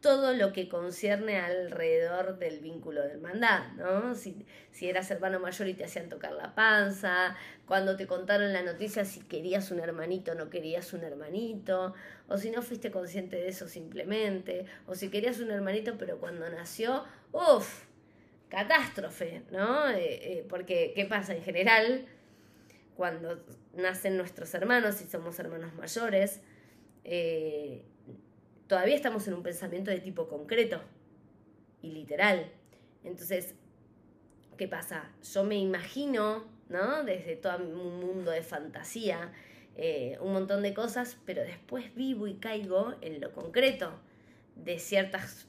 Todo 0.00 0.32
lo 0.32 0.52
que 0.52 0.68
concierne 0.68 1.38
alrededor 1.38 2.38
del 2.38 2.60
vínculo 2.60 3.02
de 3.02 3.12
hermandad, 3.12 3.72
¿no? 3.72 4.14
Si, 4.14 4.46
si, 4.70 4.88
eras 4.88 5.10
hermano 5.10 5.40
mayor 5.40 5.66
y 5.66 5.74
te 5.74 5.84
hacían 5.84 6.08
tocar 6.08 6.32
la 6.32 6.54
panza, 6.54 7.36
cuando 7.66 7.96
te 7.96 8.06
contaron 8.06 8.52
la 8.52 8.62
noticia 8.62 9.04
si 9.04 9.20
querías 9.20 9.70
un 9.72 9.80
hermanito 9.80 10.32
o 10.32 10.34
no 10.34 10.50
querías 10.50 10.92
un 10.92 11.02
hermanito, 11.02 11.94
o 12.28 12.38
si 12.38 12.50
no 12.50 12.62
fuiste 12.62 12.90
consciente 12.92 13.36
de 13.36 13.48
eso 13.48 13.66
simplemente, 13.66 14.66
o 14.86 14.94
si 14.94 15.10
querías 15.10 15.40
un 15.40 15.50
hermanito 15.50 15.96
pero 15.98 16.18
cuando 16.18 16.48
nació, 16.48 17.04
uff, 17.32 17.84
catástrofe, 18.48 19.42
¿no? 19.50 19.90
Eh, 19.90 19.98
eh, 20.38 20.46
porque, 20.48 20.92
¿qué 20.94 21.04
pasa? 21.06 21.34
En 21.34 21.42
general, 21.42 22.06
cuando 22.96 23.44
nacen 23.74 24.16
nuestros 24.16 24.52
hermanos 24.54 25.00
y 25.02 25.06
somos 25.06 25.38
hermanos 25.38 25.74
mayores, 25.74 26.40
eh, 27.04 27.84
todavía 28.68 28.94
estamos 28.94 29.26
en 29.26 29.34
un 29.34 29.42
pensamiento 29.42 29.90
de 29.90 29.98
tipo 29.98 30.28
concreto 30.28 30.80
y 31.82 31.90
literal. 31.90 32.52
Entonces, 33.02 33.54
¿qué 34.56 34.68
pasa? 34.68 35.10
Yo 35.32 35.42
me 35.42 35.56
imagino, 35.56 36.44
¿no? 36.68 37.02
Desde 37.02 37.34
todo 37.36 37.56
un 37.56 38.00
mundo 38.00 38.30
de 38.30 38.42
fantasía, 38.42 39.32
eh, 39.76 40.18
un 40.20 40.32
montón 40.32 40.62
de 40.62 40.74
cosas, 40.74 41.16
pero 41.24 41.42
después 41.42 41.94
vivo 41.94 42.26
y 42.26 42.34
caigo 42.34 42.94
en 43.00 43.20
lo 43.20 43.32
concreto 43.32 43.98
de 44.54 44.78
ciertas 44.78 45.46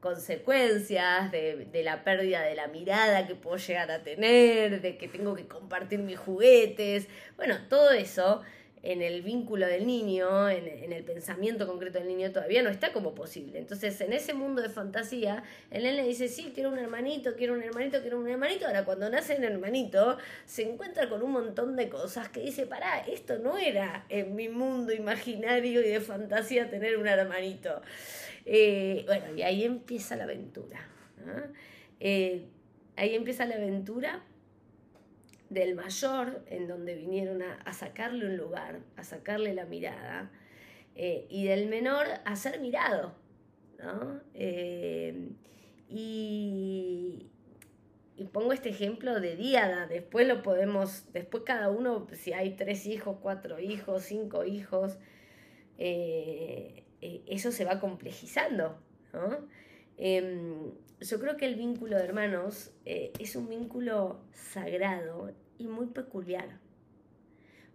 consecuencias, 0.00 1.30
de, 1.32 1.66
de, 1.72 1.82
la 1.82 2.04
pérdida 2.04 2.42
de 2.42 2.54
la 2.54 2.68
mirada 2.68 3.26
que 3.26 3.34
puedo 3.34 3.56
llegar 3.56 3.90
a 3.90 4.02
tener, 4.02 4.80
de 4.80 4.98
que 4.98 5.08
tengo 5.08 5.34
que 5.34 5.46
compartir 5.46 5.98
mis 6.00 6.18
juguetes, 6.18 7.08
bueno, 7.36 7.56
todo 7.68 7.90
eso 7.90 8.42
en 8.86 9.02
el 9.02 9.22
vínculo 9.22 9.66
del 9.66 9.84
niño, 9.84 10.48
en, 10.48 10.92
el 10.92 11.02
pensamiento 11.02 11.66
concreto 11.66 11.98
del 11.98 12.06
niño, 12.06 12.30
todavía 12.30 12.62
no 12.62 12.70
está 12.70 12.92
como 12.92 13.16
posible. 13.16 13.58
Entonces, 13.58 14.00
en 14.00 14.12
ese 14.12 14.32
mundo 14.32 14.62
de 14.62 14.68
fantasía, 14.68 15.42
el 15.72 15.82
nene 15.82 16.06
dice, 16.06 16.28
sí, 16.28 16.52
quiero 16.54 16.70
un 16.70 16.78
hermanito, 16.78 17.34
quiero 17.34 17.54
un 17.54 17.64
hermanito, 17.64 18.00
quiero 18.00 18.20
un 18.20 18.28
hermanito. 18.28 18.64
Ahora, 18.64 18.84
cuando 18.84 19.10
nace 19.10 19.34
el 19.34 19.42
hermanito, 19.42 20.18
se 20.44 20.70
encuentra 20.70 21.08
con 21.08 21.20
un 21.24 21.32
montón 21.32 21.74
de 21.74 21.88
cosas 21.88 22.28
que 22.28 22.40
dice, 22.40 22.64
pará, 22.66 23.00
esto 23.00 23.40
no 23.40 23.58
era 23.58 24.06
en 24.08 24.36
mi 24.36 24.48
mundo 24.48 24.92
imaginario 24.92 25.80
y 25.80 25.88
de 25.88 26.00
fantasía 26.00 26.70
tener 26.70 26.96
un 26.96 27.08
hermanito. 27.08 27.82
Eh, 28.44 29.02
bueno, 29.06 29.34
y 29.36 29.42
ahí 29.42 29.64
empieza 29.64 30.14
la 30.14 30.24
aventura. 30.24 30.78
Eh, 31.98 32.44
ahí 32.94 33.16
empieza 33.16 33.46
la 33.46 33.56
aventura 33.56 34.22
del 35.50 35.74
mayor, 35.74 36.42
en 36.48 36.66
donde 36.66 36.94
vinieron 36.94 37.42
a, 37.42 37.72
sacarle 37.72 38.26
un 38.26 38.36
lugar, 38.36 38.80
a 38.96 39.04
sacarle 39.04 39.54
la 39.54 39.64
mirada, 39.64 40.30
eh, 40.94 41.26
y 41.28 41.44
del 41.44 41.68
menor 41.68 42.06
a 42.24 42.36
ser 42.36 42.60
mirado. 42.60 43.14
¿no? 43.78 44.20
Eh, 44.34 45.30
y, 45.88 47.30
pongo 48.32 48.52
este 48.52 48.70
ejemplo 48.70 49.20
de 49.20 49.36
Diada, 49.36 49.86
después 49.86 50.26
lo 50.26 50.42
podemos, 50.42 51.10
después 51.12 51.44
cada 51.44 51.70
uno, 51.70 52.06
si 52.12 52.32
hay 52.32 52.50
tres 52.56 52.86
hijos, 52.86 53.18
cuatro 53.22 53.60
hijos, 53.60 54.02
cinco 54.02 54.44
hijos, 54.44 54.98
eh, 55.78 56.84
eso 57.00 57.52
se 57.52 57.64
va 57.64 57.80
complejizando. 57.80 58.78
¿no? 59.12 59.46
Em, 59.96 60.72
yo 61.00 61.20
creo 61.20 61.36
que 61.36 61.46
el 61.46 61.54
vínculo 61.54 61.96
de 61.96 62.04
hermanos 62.04 62.72
eh, 62.84 63.12
es 63.18 63.36
un 63.36 63.48
vínculo 63.48 64.20
sagrado 64.32 65.32
y 65.58 65.66
muy 65.66 65.86
peculiar. 65.86 66.58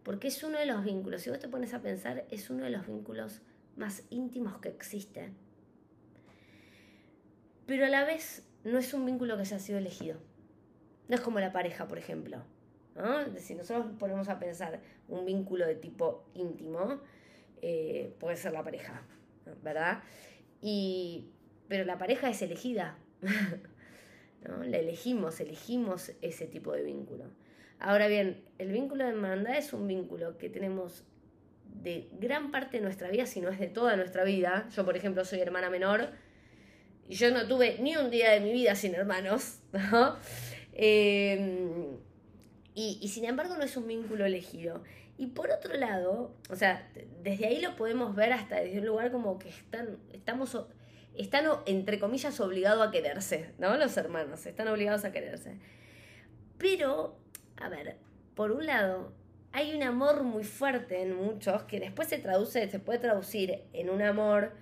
Porque 0.04 0.28
es 0.28 0.44
uno 0.44 0.58
de 0.58 0.66
los 0.66 0.84
vínculos, 0.84 1.22
si 1.22 1.30
vos 1.30 1.40
te 1.40 1.48
pones 1.48 1.74
a 1.74 1.82
pensar, 1.82 2.26
es 2.32 2.50
uno 2.50 2.64
de 2.64 2.72
los 2.72 2.88
vínculos 2.88 3.42
más 3.76 4.04
íntimos 4.10 4.58
que 4.60 4.70
existe. 4.70 5.32
Pero 7.68 7.86
a 7.86 7.90
la 7.90 8.04
vez 8.04 8.46
no 8.64 8.80
es 8.80 8.94
un 8.94 9.06
vínculo 9.06 9.36
que 9.36 9.42
haya 9.42 9.60
sido 9.60 9.78
elegido. 9.78 10.18
No 11.08 11.16
es 11.16 11.22
como 11.22 11.40
la 11.40 11.52
pareja, 11.52 11.88
por 11.88 11.98
ejemplo. 11.98 12.44
Si 13.38 13.56
nosotros 13.56 13.88
ponemos 13.98 14.28
a 14.30 14.40
pensar 14.40 14.82
un 15.08 15.26
vínculo 15.26 15.66
de 15.66 15.76
tipo 15.76 16.26
íntimo, 16.34 17.00
eh, 17.62 18.14
puede 18.20 18.36
ser 18.38 18.54
la 18.54 18.64
pareja, 18.64 19.04
¿verdad? 19.64 20.04
Y, 20.62 21.30
pero 21.72 21.86
la 21.86 21.98
pareja 21.98 22.30
es 22.30 22.42
elegida. 22.42 22.98
¿no? 24.46 24.62
La 24.62 24.78
elegimos, 24.78 25.40
elegimos 25.40 26.12
ese 26.22 26.46
tipo 26.46 26.74
de 26.74 26.84
vínculo. 26.84 27.24
Ahora 27.80 28.10
bien, 28.10 28.44
el 28.58 28.74
vínculo 28.74 29.06
de 29.06 29.12
hermandad 29.12 29.56
es 29.56 29.72
un 29.72 29.88
vínculo 29.88 30.38
que 30.38 30.50
tenemos 30.50 31.06
de 31.82 32.10
gran 32.20 32.52
parte 32.52 32.76
de 32.76 32.84
nuestra 32.84 33.10
vida, 33.10 33.26
si 33.26 33.40
no 33.40 33.48
es 33.48 33.58
de 33.58 33.68
toda 33.68 33.96
nuestra 33.96 34.26
vida. 34.26 34.68
Yo, 34.76 34.84
por 34.84 34.98
ejemplo, 34.98 35.24
soy 35.24 35.40
hermana 35.40 35.70
menor 35.70 36.10
y 37.08 37.16
yo 37.16 37.32
no 37.32 37.48
tuve 37.48 37.78
ni 37.80 37.96
un 37.96 38.12
día 38.12 38.32
de 38.32 38.42
mi 38.42 38.52
vida 38.52 38.76
sin 38.76 38.94
hermanos. 38.94 39.60
Em, 40.74 41.98
y, 42.74 43.08
sin 43.08 43.26
embargo 43.26 43.56
no 43.56 43.64
es 43.64 43.78
un 43.78 43.88
vínculo 43.88 44.26
elegido. 44.26 44.84
Y 45.18 45.28
por 45.28 45.52
otro 45.52 45.74
lado, 45.76 46.36
o 46.50 46.56
sea, 46.58 46.90
desde 47.24 47.46
ahí 47.48 47.62
lo 47.62 47.78
podemos 47.78 48.14
ver 48.14 48.34
hasta 48.34 48.60
desde 48.60 48.80
un 48.80 48.88
lugar 48.88 49.12
como 49.12 49.40
que 49.40 49.50
están, 49.50 50.00
estamos 50.12 50.56
están, 51.18 51.46
entre 51.66 52.00
comillas, 52.00 52.40
obligados 52.40 52.88
a 52.88 52.92
quererse, 52.92 53.52
¿no? 53.58 53.76
Los 53.78 53.96
hermanos, 53.98 54.46
están 54.46 54.68
obligados 54.68 55.06
a 55.06 55.12
quererse. 55.12 55.58
Pero, 56.58 57.18
a 57.58 57.70
ver, 57.70 57.98
por 58.36 58.52
un 58.52 58.66
lado, 58.66 59.14
hay 59.52 59.76
un 59.76 59.84
amor 59.84 60.24
muy 60.24 60.44
fuerte 60.44 61.02
en 61.02 61.16
muchos 61.16 61.64
que 61.64 61.80
después 61.80 62.08
se 62.08 62.18
traduce, 62.20 62.70
se 62.70 62.80
puede 62.80 63.00
traducir 63.00 63.64
en 63.74 63.90
un 63.90 64.02
amor 64.02 64.54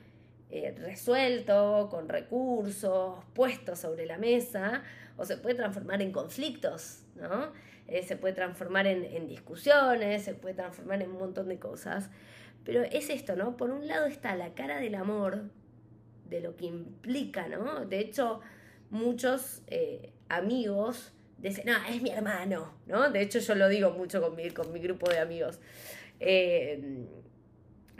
eh, 0.49 0.73
resuelto, 0.77 1.89
con 1.91 2.09
recursos, 2.09 3.23
puestos 3.33 3.79
sobre 3.79 4.07
la 4.07 4.17
mesa, 4.17 4.81
o 5.17 5.25
se 5.25 5.37
puede 5.37 5.55
transformar 5.55 6.01
en 6.01 6.11
conflictos, 6.11 7.03
¿no? 7.15 7.51
Eh, 7.87 8.03
se 8.03 8.15
puede 8.15 8.33
transformar 8.33 8.87
en, 8.87 9.03
en 9.03 9.27
discusiones, 9.27 10.23
se 10.23 10.33
puede 10.33 10.55
transformar 10.55 11.01
en 11.01 11.11
un 11.11 11.19
montón 11.19 11.49
de 11.49 11.59
cosas. 11.59 12.09
Pero 12.63 12.81
es 12.83 13.09
esto, 13.09 13.35
¿no? 13.35 13.57
Por 13.57 13.69
un 13.71 13.87
lado 13.87 14.07
está 14.07 14.35
la 14.35 14.53
cara 14.53 14.79
del 14.79 14.95
amor, 14.95 15.43
de 16.29 16.41
lo 16.41 16.55
que 16.55 16.65
implica, 16.65 17.47
¿no? 17.47 17.85
De 17.85 17.99
hecho, 17.99 18.41
muchos 18.89 19.61
eh, 19.67 20.13
amigos 20.29 21.13
dicen, 21.37 21.65
no, 21.67 21.73
es 21.87 22.01
mi 22.01 22.09
hermano, 22.09 22.73
¿no? 22.85 23.09
De 23.11 23.21
hecho, 23.21 23.39
yo 23.39 23.55
lo 23.55 23.67
digo 23.69 23.91
mucho 23.91 24.21
con 24.21 24.35
mi, 24.35 24.49
con 24.51 24.71
mi 24.73 24.79
grupo 24.79 25.09
de 25.09 25.19
amigos. 25.19 25.59
Eh, 26.19 27.05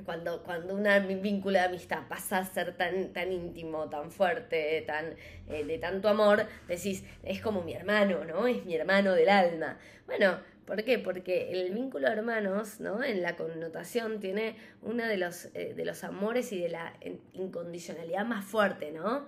cuando, 0.06 0.44
cuando 0.44 0.76
un 0.76 1.22
vínculo 1.22 1.60
de 1.60 1.66
amistad 1.66 2.08
pasa 2.08 2.40
a 2.40 2.46
ser 2.46 2.76
tan, 2.78 3.14
tan 3.14 3.32
íntimo, 3.32 3.90
tan 3.90 4.12
fuerte, 4.12 4.84
tan, 4.88 5.16
eh, 5.48 5.64
de 5.64 5.78
tanto 5.78 6.08
amor, 6.10 6.46
decís, 6.68 7.04
es 7.24 7.42
como 7.42 7.62
mi 7.64 7.74
hermano, 7.74 8.24
¿no? 8.26 8.48
Es 8.48 8.66
mi 8.66 8.76
hermano 8.76 9.14
del 9.14 9.30
alma. 9.30 9.78
Bueno, 10.06 10.40
¿por 10.70 10.84
qué? 10.84 11.00
Porque 11.00 11.50
el 11.52 11.74
vínculo 11.74 12.08
de 12.08 12.14
hermanos, 12.14 12.80
¿no? 12.80 13.04
En 13.04 13.24
la 13.24 13.36
connotación 13.36 14.20
tiene 14.20 14.56
uno 14.84 15.04
de 15.08 15.18
los, 15.18 15.46
eh, 15.56 15.74
de 15.76 15.84
los 15.84 16.04
amores 16.04 16.52
y 16.52 16.60
de 16.60 16.70
la 16.70 16.94
incondicionalidad 17.34 18.24
más 18.24 18.46
fuerte, 18.46 18.92
¿no? 18.92 19.26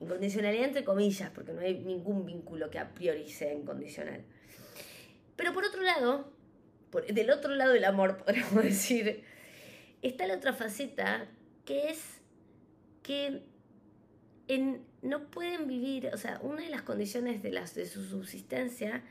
Incondicionalidad 0.00 0.64
entre 0.64 0.84
comillas, 0.84 1.30
porque 1.34 1.52
no 1.52 1.60
hay 1.60 1.78
ningún 1.78 2.24
vínculo 2.24 2.70
que 2.70 2.78
a 2.78 2.94
priori 2.94 3.28
sea 3.28 3.52
incondicional. 3.52 4.24
Pero 5.36 5.52
por 5.52 5.66
otro 5.66 5.82
lado, 5.82 6.32
del 7.12 7.30
otro 7.32 7.54
lado 7.54 7.74
del 7.74 7.84
amor, 7.84 8.16
podríamos 8.24 8.64
decir, 8.64 9.24
está 10.00 10.26
la 10.26 10.36
otra 10.36 10.54
faceta 10.54 11.28
que 11.66 11.90
es 11.90 12.22
que 13.02 13.42
no 15.02 15.30
pueden 15.30 15.68
vivir, 15.68 16.08
o 16.14 16.16
sea, 16.16 16.40
una 16.42 16.62
de 16.62 16.70
las 16.70 16.80
condiciones 16.80 17.42
de, 17.42 17.52
las, 17.52 17.74
de 17.74 17.84
su 17.84 18.02
subsistencia 18.04 19.04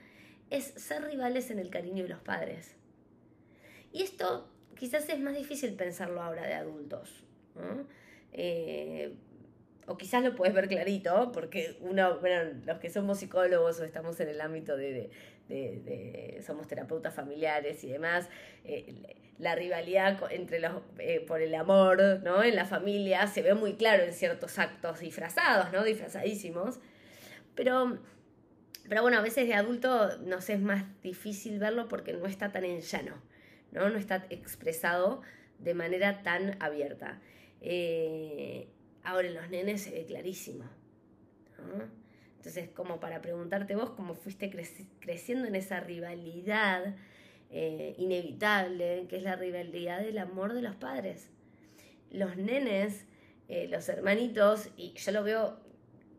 es 0.49 0.65
ser 0.65 1.03
rivales 1.03 1.51
en 1.51 1.59
el 1.59 1.69
cariño 1.69 2.03
de 2.03 2.09
los 2.09 2.19
padres. 2.19 2.75
Y 3.91 4.03
esto 4.03 4.47
quizás 4.77 5.07
es 5.09 5.19
más 5.19 5.35
difícil 5.35 5.73
pensarlo 5.73 6.21
ahora 6.21 6.45
de 6.45 6.53
adultos. 6.53 7.23
Eh, 8.33 9.13
o 9.87 9.97
quizás 9.97 10.23
lo 10.23 10.35
puedes 10.35 10.53
ver 10.53 10.67
clarito, 10.67 11.31
porque 11.31 11.77
uno, 11.81 12.19
bueno, 12.19 12.59
los 12.65 12.77
que 12.79 12.89
somos 12.89 13.19
psicólogos 13.19 13.79
o 13.79 13.85
estamos 13.85 14.19
en 14.19 14.29
el 14.29 14.41
ámbito 14.41 14.75
de, 14.75 15.09
somos 16.45 16.67
terapeutas 16.67 17.13
familiares 17.13 17.83
y 17.83 17.91
demás, 17.91 18.29
eh, 18.65 18.93
la 19.39 19.55
rivalidad 19.55 20.19
entre 20.31 20.59
los, 20.59 20.73
eh, 20.97 21.23
por 21.25 21.41
el 21.41 21.55
amor, 21.55 22.21
¿no? 22.23 22.43
En 22.43 22.55
la 22.55 22.65
familia 22.65 23.27
se 23.27 23.41
ve 23.41 23.53
muy 23.53 23.75
claro 23.75 24.03
en 24.03 24.13
ciertos 24.13 24.59
actos 24.59 24.99
disfrazados, 24.99 25.71
¿no? 25.71 25.83
Disfrazadísimos. 25.83 26.79
Pero, 27.55 27.99
pero 28.89 29.01
bueno, 29.01 29.17
a 29.17 29.21
veces 29.21 29.47
de 29.47 29.53
adulto 29.53 30.17
nos 30.19 30.49
es 30.49 30.59
más 30.61 30.85
difícil 31.01 31.59
verlo 31.59 31.87
porque 31.87 32.13
no 32.13 32.25
está 32.25 32.51
tan 32.51 32.63
en 32.63 32.81
llano, 32.81 33.21
¿no? 33.71 33.89
No 33.89 33.97
está 33.97 34.25
expresado 34.29 35.21
de 35.59 35.73
manera 35.73 36.23
tan 36.23 36.61
abierta. 36.61 37.19
Eh, 37.61 38.67
ahora 39.03 39.27
en 39.27 39.33
los 39.33 39.49
nenes 39.49 39.81
se 39.81 39.91
ve 39.91 40.05
clarísimo, 40.05 40.65
Entonces, 42.37 42.69
como 42.69 42.99
para 42.99 43.21
preguntarte 43.21 43.75
vos 43.75 43.89
cómo 43.91 44.13
fuiste 44.13 44.49
creciendo 44.99 45.47
en 45.47 45.55
esa 45.55 45.79
rivalidad, 45.79 46.95
eh, 47.49 47.95
inevitable, 47.97 49.05
que 49.09 49.17
es 49.17 49.23
la 49.23 49.35
rivalidad 49.35 50.01
del 50.01 50.17
amor 50.17 50.53
de 50.53 50.61
los 50.61 50.75
padres. 50.75 51.29
Los 52.11 52.37
nenes, 52.37 53.05
eh, 53.49 53.67
los 53.69 53.89
hermanitos, 53.89 54.69
y 54.77 54.93
yo 54.93 55.11
lo 55.11 55.23
veo 55.23 55.66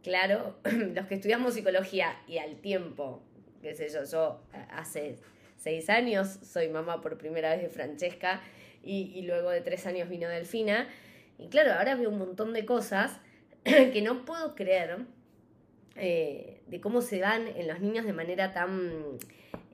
claro, 0.02 0.58
los 0.94 1.06
que 1.06 1.14
estudiamos 1.14 1.54
psicología 1.54 2.16
y 2.26 2.38
al 2.38 2.56
tiempo, 2.56 3.22
qué 3.62 3.74
sé 3.74 3.88
yo, 3.88 4.04
yo 4.04 4.40
hace 4.70 5.16
seis 5.56 5.90
años 5.90 6.28
soy 6.42 6.68
mamá 6.68 7.00
por 7.00 7.18
primera 7.18 7.50
vez 7.50 7.62
de 7.62 7.68
Francesca 7.68 8.40
y, 8.82 9.22
luego 9.22 9.50
de 9.50 9.60
tres 9.60 9.86
años 9.86 10.08
vino 10.08 10.28
Delfina, 10.28 10.88
y 11.38 11.48
claro, 11.48 11.72
ahora 11.74 11.94
veo 11.94 12.08
un 12.08 12.18
montón 12.18 12.52
de 12.52 12.64
cosas 12.64 13.20
que 13.64 14.02
no 14.02 14.24
puedo 14.24 14.54
creer 14.54 14.98
eh, 15.96 16.62
de 16.66 16.80
cómo 16.80 17.02
se 17.02 17.18
dan 17.18 17.48
en 17.48 17.68
los 17.68 17.80
niños 17.80 18.06
de 18.06 18.12
manera 18.12 18.52
tan 18.52 19.18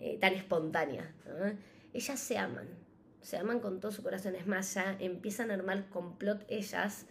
eh, 0.04 0.18
tan 0.20 0.34
espontánea. 0.34 1.10
Ellas 1.94 2.20
se 2.20 2.36
aman, 2.36 2.68
se 3.22 3.38
aman 3.38 3.60
con 3.60 3.80
todo 3.80 3.90
su 3.90 4.02
corazón. 4.02 4.34
Es 4.34 4.46
más, 4.46 4.74
ya 4.74 4.98
empiezan 5.00 5.50
a 5.50 5.54
armar 5.54 5.88
complot 5.88 6.44
ellas. 6.48 7.06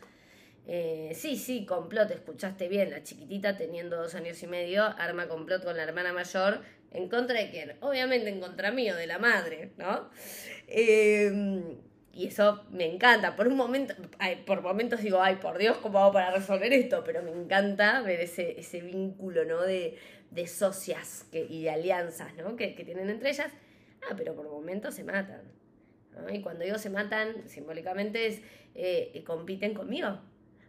Eh, 0.65 1.11
sí, 1.15 1.35
sí, 1.35 1.65
complot, 1.65 2.11
escuchaste 2.11 2.67
bien. 2.67 2.91
La 2.91 3.03
chiquitita, 3.03 3.57
teniendo 3.57 3.97
dos 3.97 4.15
años 4.15 4.41
y 4.43 4.47
medio, 4.47 4.83
arma 4.83 5.27
complot 5.27 5.63
con 5.63 5.75
la 5.77 5.83
hermana 5.83 6.13
mayor. 6.13 6.61
¿En 6.91 7.09
contra 7.09 7.39
de 7.39 7.49
quién? 7.49 7.75
Obviamente 7.81 8.29
en 8.29 8.39
contra 8.39 8.71
mío, 8.71 8.95
de 8.95 9.07
la 9.07 9.17
madre, 9.17 9.71
¿no? 9.77 10.09
Em, 10.67 11.77
y 12.13 12.27
eso 12.27 12.65
me 12.69 12.85
encanta. 12.85 13.35
Por 13.35 13.47
un 13.47 13.57
momento, 13.57 13.95
por 14.45 14.61
momentos 14.61 15.01
digo, 15.01 15.19
ay, 15.21 15.37
por 15.37 15.57
Dios, 15.57 15.77
¿cómo 15.77 15.99
hago 15.99 16.13
para 16.13 16.31
resolver 16.31 16.71
esto? 16.71 17.03
Pero 17.03 17.23
me 17.23 17.31
encanta 17.31 18.01
ver 18.01 18.21
ese, 18.21 18.81
vínculo, 18.81 19.43
¿no? 19.45 19.61
De, 19.61 19.97
socias 20.47 21.27
y 21.31 21.63
de 21.63 21.69
alianzas 21.69 22.35
¿no? 22.35 22.55
que, 22.55 22.67
tienen 22.69 23.09
entre 23.09 23.29
ellas. 23.29 23.51
Ah, 24.09 24.15
pero 24.17 24.35
por 24.35 24.49
momentos 24.49 24.95
se 24.95 25.03
matan. 25.03 25.41
Y 26.31 26.41
cuando 26.41 26.63
digo 26.63 26.77
se 26.77 26.89
matan, 26.89 27.47
simbólicamente 27.47 28.27
es 28.27 28.41
eh, 28.75 29.23
compiten 29.25 29.73
conmigo. 29.73 30.19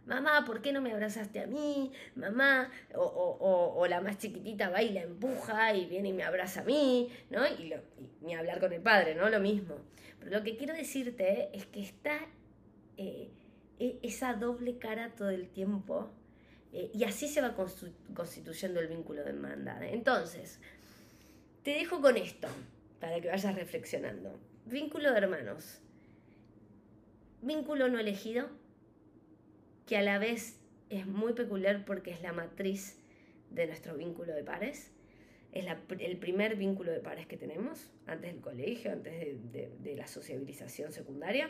Mamá, 0.05 0.45
¿por 0.45 0.61
qué 0.61 0.71
no 0.71 0.81
me 0.81 0.91
abrazaste 0.91 1.39
a 1.39 1.47
mí? 1.47 1.91
Mamá, 2.15 2.69
o, 2.93 3.85
la 3.89 4.01
más 4.01 4.19
chiquitita 4.19 4.69
va 4.69 4.83
y 4.83 4.91
la 4.91 5.01
empuja 5.01 5.73
y 5.73 5.87
viene 5.87 6.09
y 6.09 6.13
me 6.13 6.23
abraza 6.23 6.61
a 6.61 6.63
mí, 6.63 7.09
¿no? 7.31 7.45
Y, 7.47 7.73
ni 8.21 8.35
hablar 8.35 8.59
con 8.59 8.71
el 8.71 8.81
padre, 8.81 9.15
¿no? 9.15 9.29
Lo 9.29 9.39
mismo. 9.39 9.77
Pero 10.19 10.37
lo 10.37 10.43
que 10.43 10.57
quiero 10.57 10.73
decirte 10.73 11.49
es 11.53 11.65
que 11.65 11.81
está 11.81 12.19
eh, 12.97 13.31
e, 13.79 13.99
esa 14.03 14.33
doble 14.35 14.77
cara 14.77 15.15
todo 15.15 15.29
el 15.29 15.49
tiempo 15.49 16.11
eh, 16.71 16.91
y 16.93 17.03
así 17.03 17.27
se 17.27 17.41
va 17.41 17.55
constituyendo 17.55 18.79
el 18.79 18.87
vínculo 18.87 19.23
de 19.23 19.29
hermandad. 19.29 19.81
Entonces, 19.83 20.59
te 21.63 21.71
dejo 21.71 21.99
con 21.99 22.15
esto 22.15 22.47
para 22.99 23.19
que 23.19 23.29
vayas 23.29 23.55
reflexionando. 23.55 24.37
Vínculo 24.65 25.11
de 25.11 25.17
hermanos. 25.17 25.79
Vínculo 27.41 27.87
no 27.89 27.97
elegido, 27.97 28.49
que 29.85 29.97
a 29.97 30.01
la 30.01 30.19
vez 30.19 30.59
es 30.89 31.07
muy 31.07 31.33
peculiar 31.33 31.85
porque 31.85 32.11
es 32.11 32.21
la 32.21 32.33
matriz 32.33 32.97
de 33.51 33.67
nuestro 33.67 33.95
vínculo 33.95 34.33
de 34.33 34.43
pares. 34.43 34.91
Es 35.51 35.65
el 35.99 36.17
primer 36.17 36.57
vínculo 36.57 36.91
de 36.91 36.99
pares 36.99 37.27
que 37.27 37.37
tenemos, 37.37 37.89
antes 38.07 38.33
del 38.33 38.41
colegio, 38.41 38.91
antes 38.91 39.13
de 39.51 39.95
la 39.95 40.07
sociabilización 40.07 40.91
secundaria. 40.91 41.49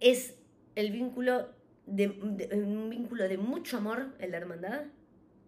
Es 0.00 0.38
el 0.74 0.90
vínculo 0.90 1.48
de, 1.86 2.08
un 2.08 2.90
vínculo 2.90 3.28
de 3.28 3.38
mucho 3.38 3.78
amor 3.78 4.14
en 4.18 4.32
la 4.32 4.36
hermandad 4.36 4.84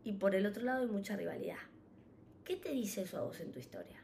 y 0.04 0.12
por 0.12 0.34
el 0.34 0.46
otro 0.46 0.64
lado 0.64 0.86
de 0.86 0.92
mucha 0.92 1.16
rivalidad. 1.16 1.58
¿Qué 2.44 2.56
te 2.56 2.70
dice 2.70 3.02
eso 3.02 3.18
a 3.18 3.22
vos 3.22 3.40
en 3.40 3.52
tu 3.52 3.58
historia? 3.58 4.00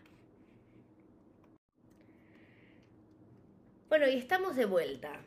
Bueno, 3.88 4.08
y 4.08 4.16
estamos 4.16 4.56
de 4.56 4.66
vuelta. 4.66 5.20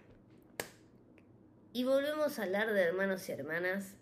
Y 1.77 1.83
volvemos 1.83 2.39
a 2.39 2.41
hablar 2.41 2.73
de 2.73 2.81
hermanos 2.81 3.29
y 3.29 3.33
hermanas. 3.33 3.93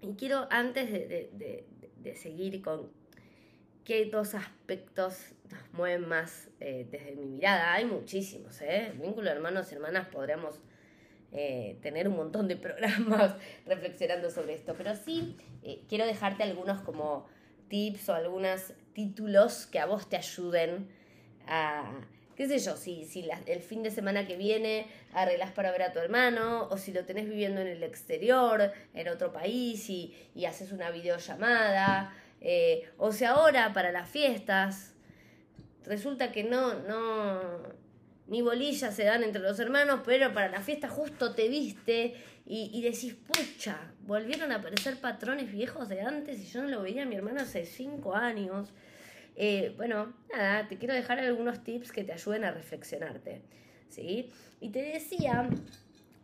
Y 0.00 0.14
quiero, 0.14 0.48
antes 0.50 0.90
de, 0.90 2.14
seguir 2.14 2.62
con 2.62 2.90
qué 3.84 4.06
dos 4.06 4.32
aspectos 4.34 5.34
nos 5.50 5.72
mueven 5.74 6.08
más 6.08 6.48
eh, 6.60 6.88
desde 6.90 7.14
mi 7.16 7.26
mirada, 7.26 7.74
hay 7.74 7.84
muchísimos, 7.84 8.62
¿eh? 8.62 8.86
El 8.86 8.98
vínculo 8.98 9.28
de 9.28 9.36
hermanos 9.36 9.70
y 9.70 9.74
hermanas 9.74 10.08
podríamos 10.08 10.58
eh, 11.32 11.76
tener 11.82 12.08
un 12.08 12.16
montón 12.16 12.48
de 12.48 12.56
programas 12.56 13.34
reflexionando 13.66 14.30
sobre 14.30 14.54
esto, 14.54 14.74
pero 14.74 14.94
sí 14.96 15.36
eh, 15.62 15.84
quiero 15.86 16.06
dejarte 16.06 16.44
algunos 16.44 16.80
como 16.80 17.28
tips 17.68 18.08
o 18.08 18.14
algunos 18.14 18.72
títulos 18.94 19.66
que 19.66 19.80
a 19.80 19.84
vos 19.84 20.08
te 20.08 20.16
ayuden 20.16 20.88
a, 21.46 21.92
qué 22.38 22.46
sé 22.46 22.60
yo, 22.60 22.76
si, 22.76 23.04
si 23.04 23.28
el 23.46 23.60
fin 23.60 23.82
de 23.82 23.90
semana 23.90 24.26
que 24.26 24.36
viene 24.36 24.86
arreglas 25.12 25.50
para 25.50 25.72
ver 25.72 25.82
a 25.82 25.92
tu 25.92 25.98
hermano 25.98 26.68
o 26.70 26.78
si 26.78 26.92
lo 26.92 27.04
tenés 27.04 27.28
viviendo 27.28 27.60
en 27.60 27.66
el 27.66 27.82
exterior, 27.82 28.72
en 28.94 29.08
otro 29.08 29.32
país 29.32 29.90
y, 29.90 30.14
y 30.36 30.44
haces 30.44 30.70
una 30.70 30.92
videollamada, 30.92 32.14
eh, 32.40 32.88
o 32.96 33.10
sea, 33.10 33.32
ahora 33.32 33.72
para 33.72 33.90
las 33.90 34.08
fiestas, 34.08 34.94
resulta 35.84 36.30
que 36.30 36.44
no, 36.44 36.74
no, 36.74 37.40
ni 38.28 38.40
bolillas 38.40 38.94
se 38.94 39.02
dan 39.02 39.24
entre 39.24 39.42
los 39.42 39.58
hermanos, 39.58 40.02
pero 40.04 40.32
para 40.32 40.48
la 40.48 40.60
fiesta 40.60 40.88
justo 40.88 41.34
te 41.34 41.48
viste 41.48 42.14
y, 42.50 42.80
decís, 42.80 43.14
pucha, 43.14 43.78
volvieron 44.06 44.52
a 44.52 44.56
aparecer 44.56 44.98
patrones 45.00 45.52
viejos 45.52 45.88
de 45.90 46.00
antes 46.00 46.38
y 46.38 46.46
yo 46.46 46.62
no 46.62 46.68
lo 46.68 46.82
veía 46.82 47.02
a 47.02 47.06
mi 47.06 47.16
hermano 47.16 47.42
hace 47.42 47.66
cinco 47.66 48.14
años. 48.14 48.72
Eh, 49.40 49.72
bueno, 49.76 50.12
nada, 50.34 50.66
te 50.66 50.78
quiero 50.78 50.94
dejar 50.94 51.20
algunos 51.20 51.62
tips 51.62 51.92
que 51.92 52.02
te 52.02 52.12
ayuden 52.12 52.42
a 52.42 52.50
reflexionarte. 52.50 53.40
¿sí? 53.88 54.32
Y 54.60 54.70
te 54.70 54.82
decía, 54.82 55.48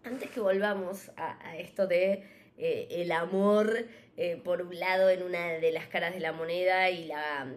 antes 0.03 0.31
que 0.31 0.41
volvamos 0.41 1.13
a, 1.17 1.57
esto 1.57 1.87
de 1.87 2.25
eh, 2.59 2.89
el 2.91 3.13
amor, 3.13 3.87
eh, 4.17 4.41
por 4.43 4.63
un 4.63 4.77
lado, 4.81 5.11
en 5.11 5.23
una 5.23 5.47
de 5.53 5.71
las 5.71 5.87
caras 5.87 6.13
de 6.13 6.19
la 6.19 6.33
moneda 6.33 6.91
y 6.91 7.07
la, 7.07 7.55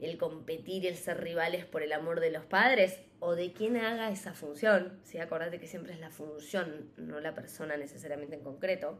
el 0.00 0.18
competir, 0.18 0.84
el 0.88 0.96
ser 0.96 1.22
rivales 1.22 1.64
por 1.64 1.84
el 1.84 1.92
amor 1.92 2.18
de 2.18 2.32
los 2.32 2.44
padres, 2.44 2.98
o 3.20 3.36
de 3.36 3.52
quien 3.52 3.76
haga 3.76 4.10
esa 4.10 4.34
función, 4.34 4.98
¿sí? 5.04 5.18
acordate 5.18 5.60
que 5.60 5.68
siempre 5.68 5.92
es 5.92 6.00
la 6.00 6.10
función, 6.10 6.90
no 6.96 7.20
la 7.20 7.32
persona 7.32 7.76
necesariamente 7.76 8.34
en 8.34 8.42
concreto. 8.42 8.98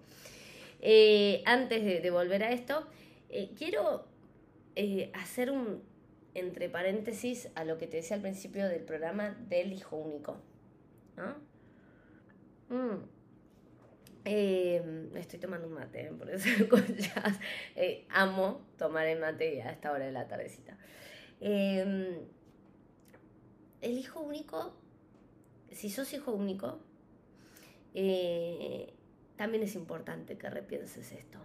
Antes 1.46 1.84
de, 1.84 2.10
volver 2.12 2.44
a 2.44 2.52
esto, 2.52 2.86
quiero 3.56 4.06
hacer 5.12 5.50
un 5.50 5.95
entre 6.36 6.68
paréntesis 6.68 7.48
a 7.54 7.64
lo 7.64 7.78
que 7.78 7.86
te 7.86 7.96
decía 7.96 8.16
al 8.16 8.22
principio 8.22 8.68
del 8.68 8.82
programa 8.82 9.34
del 9.48 9.72
hijo 9.72 9.96
único. 9.96 10.36
Mm. 12.68 13.04
estoy 15.16 15.38
tomando 15.38 15.66
un 15.66 15.74
mate, 15.74 16.12
por 16.12 16.28
eso 16.28 16.48
amo 18.10 18.60
tomar 18.76 19.06
el 19.06 19.18
mate 19.18 19.62
a 19.62 19.70
esta 19.70 19.92
hora 19.92 20.04
de 20.04 20.12
la 20.12 20.28
tardecita. 20.28 20.76
el 21.40 22.28
hijo 23.82 24.20
único, 24.20 24.76
si 25.70 25.88
sos 25.88 26.12
hijo 26.12 26.32
único, 26.32 26.80
también 29.36 29.62
es 29.62 29.74
importante 29.74 30.36
que 30.36 30.50
repienses 30.50 31.12
esto. 31.12 31.38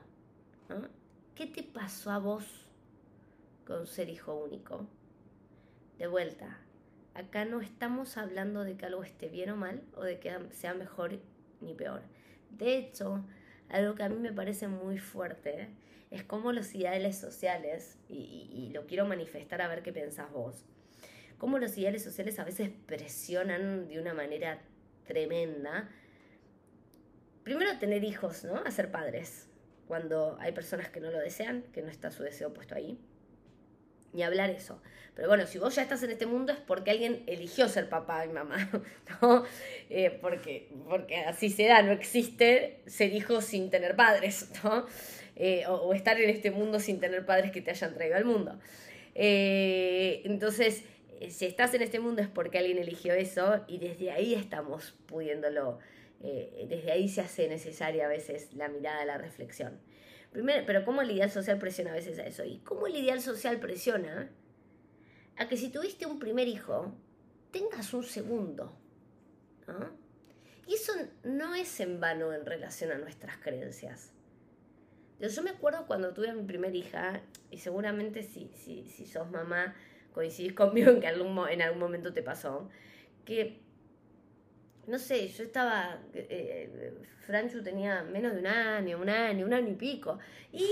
¿Qué 1.34 1.48
te 1.48 1.64
pasó 1.64 2.12
a 2.12 2.20
vos 2.20 2.71
con 3.66 3.88
ser 3.88 4.10
hijo 4.10 4.36
único? 4.36 4.88
De 5.98 6.08
vuelta, 6.08 6.58
acá 7.14 7.46
no 7.46 7.62
estamos 7.62 8.18
hablando 8.18 8.64
de 8.64 8.76
que 8.76 8.86
algo 8.86 9.04
esté 9.04 9.30
bien 9.30 9.50
o 9.52 9.58
mal 9.58 9.84
o 9.96 10.04
de 10.04 10.20
que 10.20 10.36
sea 10.52 10.74
mejor 10.74 11.20
ni 11.62 11.74
peor. 11.74 12.02
De 12.50 12.78
hecho, 12.78 13.24
algo 13.70 13.96
que 13.96 14.04
a 14.04 14.10
mí 14.10 14.18
me 14.18 14.34
parece 14.34 14.68
muy 14.68 14.98
fuerte 14.98 15.70
es 16.10 16.24
como 16.24 16.52
los 16.52 16.76
ideales 16.76 17.18
sociales, 17.18 17.98
y, 18.10 18.50
y, 18.52 18.74
lo 18.74 18.86
quiero 18.86 19.06
manifestar 19.06 19.62
a 19.62 19.70
ver 19.70 19.82
qué 19.82 19.94
pensás 19.94 20.30
vos, 20.32 20.66
cómo 21.38 21.58
los 21.58 21.78
ideales 21.78 22.04
sociales 22.04 22.38
a 22.40 22.44
veces 22.44 22.70
presionan 22.86 23.88
de 23.88 24.00
una 24.00 24.14
manera 24.14 24.60
tremenda 25.06 25.90
primero 27.44 27.78
tener 27.80 28.04
hijos, 28.04 28.44
¿no? 28.44 28.56
A 28.58 28.72
ser 28.72 28.92
padres, 28.92 29.48
cuando 29.88 30.38
hay 30.40 30.52
personas 30.52 30.90
que 30.90 31.00
no 31.00 31.12
lo 31.12 31.20
desean, 31.20 31.64
que 31.74 31.82
no 31.82 31.90
está 31.90 32.12
su 32.12 32.24
deseo 32.24 32.54
puesto 32.54 32.76
ahí. 32.76 33.00
Ni 34.14 34.24
hablar 34.24 34.50
eso. 34.50 34.82
Pero 35.16 35.28
bueno, 35.28 35.46
si 35.46 35.60
vos 35.60 35.76
ya 35.76 35.82
estás 35.82 36.02
en 36.04 36.12
este 36.12 36.26
mundo 36.26 36.54
es 36.54 36.60
porque 36.60 36.92
alguien 36.92 37.24
eligió 37.28 37.68
ser 37.68 37.90
papá 37.90 38.26
y 38.26 38.30
mamá, 38.30 38.70
¿no? 39.22 39.44
Eh, 39.90 40.18
porque, 40.22 40.70
porque 40.88 41.18
así 41.18 41.50
se 41.50 41.66
da, 41.66 41.82
no 41.82 41.92
existe 41.92 42.82
ser 42.86 43.14
hijo 43.14 43.42
sin 43.42 43.70
tener 43.70 43.96
padres, 43.96 44.50
¿no? 44.64 44.86
Eh, 45.36 45.66
o, 45.68 45.94
estar 45.94 46.20
en 46.20 46.30
este 46.30 46.52
mundo 46.52 46.80
sin 46.80 47.00
tener 47.00 47.26
padres 47.26 47.52
que 47.52 47.62
te 47.62 47.72
hayan 47.72 47.94
traído 47.94 48.16
al 48.16 48.26
mundo. 48.26 48.60
Eh, 49.16 50.22
entonces, 50.26 50.84
si 51.30 51.46
estás 51.46 51.74
en 51.74 51.82
este 51.82 52.00
mundo 52.00 52.22
es 52.22 52.28
porque 52.28 52.58
alguien 52.58 52.78
eligió 52.78 53.14
eso 53.14 53.64
y 53.68 53.80
desde 53.80 54.12
ahí 54.12 54.34
estamos 54.34 54.96
pudiéndolo 55.08 55.80
desde 56.22 56.92
ahí 56.92 57.10
se 57.10 57.22
hace 57.22 57.48
necesaria 57.48 58.06
a 58.06 58.08
veces 58.08 58.54
la 58.54 58.68
mirada, 58.68 59.04
la 59.06 59.18
reflexión. 59.18 59.80
Primero, 60.32 60.64
pero 60.66 60.86
¿cómo 60.86 61.02
el 61.02 61.12
ideal 61.12 61.30
social 61.30 61.58
presiona 61.60 61.92
a 61.92 61.96
veces 61.96 62.18
a 62.20 62.26
eso? 62.26 62.44
¿Y 62.46 62.60
cómo 62.60 62.88
el 62.88 62.96
ideal 62.96 63.22
social 63.22 63.60
presiona 63.60 64.30
a 65.38 65.48
que 65.48 65.58
si 65.58 65.70
tuviste 65.70 66.06
un 66.06 66.20
primer 66.20 66.48
hijo, 66.48 66.94
tengas 67.52 67.94
un 67.94 68.04
segundo? 68.04 68.78
Y 70.68 70.76
eso 70.76 70.94
no 71.24 71.54
es 71.56 71.80
en 71.80 72.00
vano 72.00 72.34
en 72.34 72.46
relación 72.46 72.92
a 72.92 72.98
nuestras 72.98 73.38
creencias. 73.38 74.14
Yo, 75.20 75.44
me 75.44 75.52
acuerdo 75.52 75.86
cuando 75.86 76.14
tuve 76.14 76.30
a 76.30 76.34
mi 76.34 76.44
primera 76.44 76.76
hija, 76.76 77.22
y 77.52 77.60
seguramente 77.60 78.24
si, 78.24 78.50
si, 78.56 78.90
si 78.90 79.06
sos 79.06 79.30
mamá, 79.30 79.76
coincidís 80.14 80.54
conmigo 80.54 80.92
en 80.92 81.00
que 81.00 81.08
algún, 81.08 81.38
en 81.50 81.62
algún 81.62 81.80
momento 81.80 82.12
te 82.14 82.24
pasó, 82.24 82.70
que 83.24 83.62
no 84.88 84.98
sé, 84.98 85.28
yo 85.28 85.44
estaba, 85.44 86.00
eh, 86.14 86.94
Franchu 87.26 87.62
tenía 87.62 88.04
menos 88.04 88.34
de 88.34 88.40
un 88.40 88.48
año, 88.48 88.98
un 89.00 89.10
año, 89.10 89.46
un 89.46 89.54
año 89.54 89.70
y 89.70 89.76
pico. 89.76 90.18
¿Y 90.52 90.68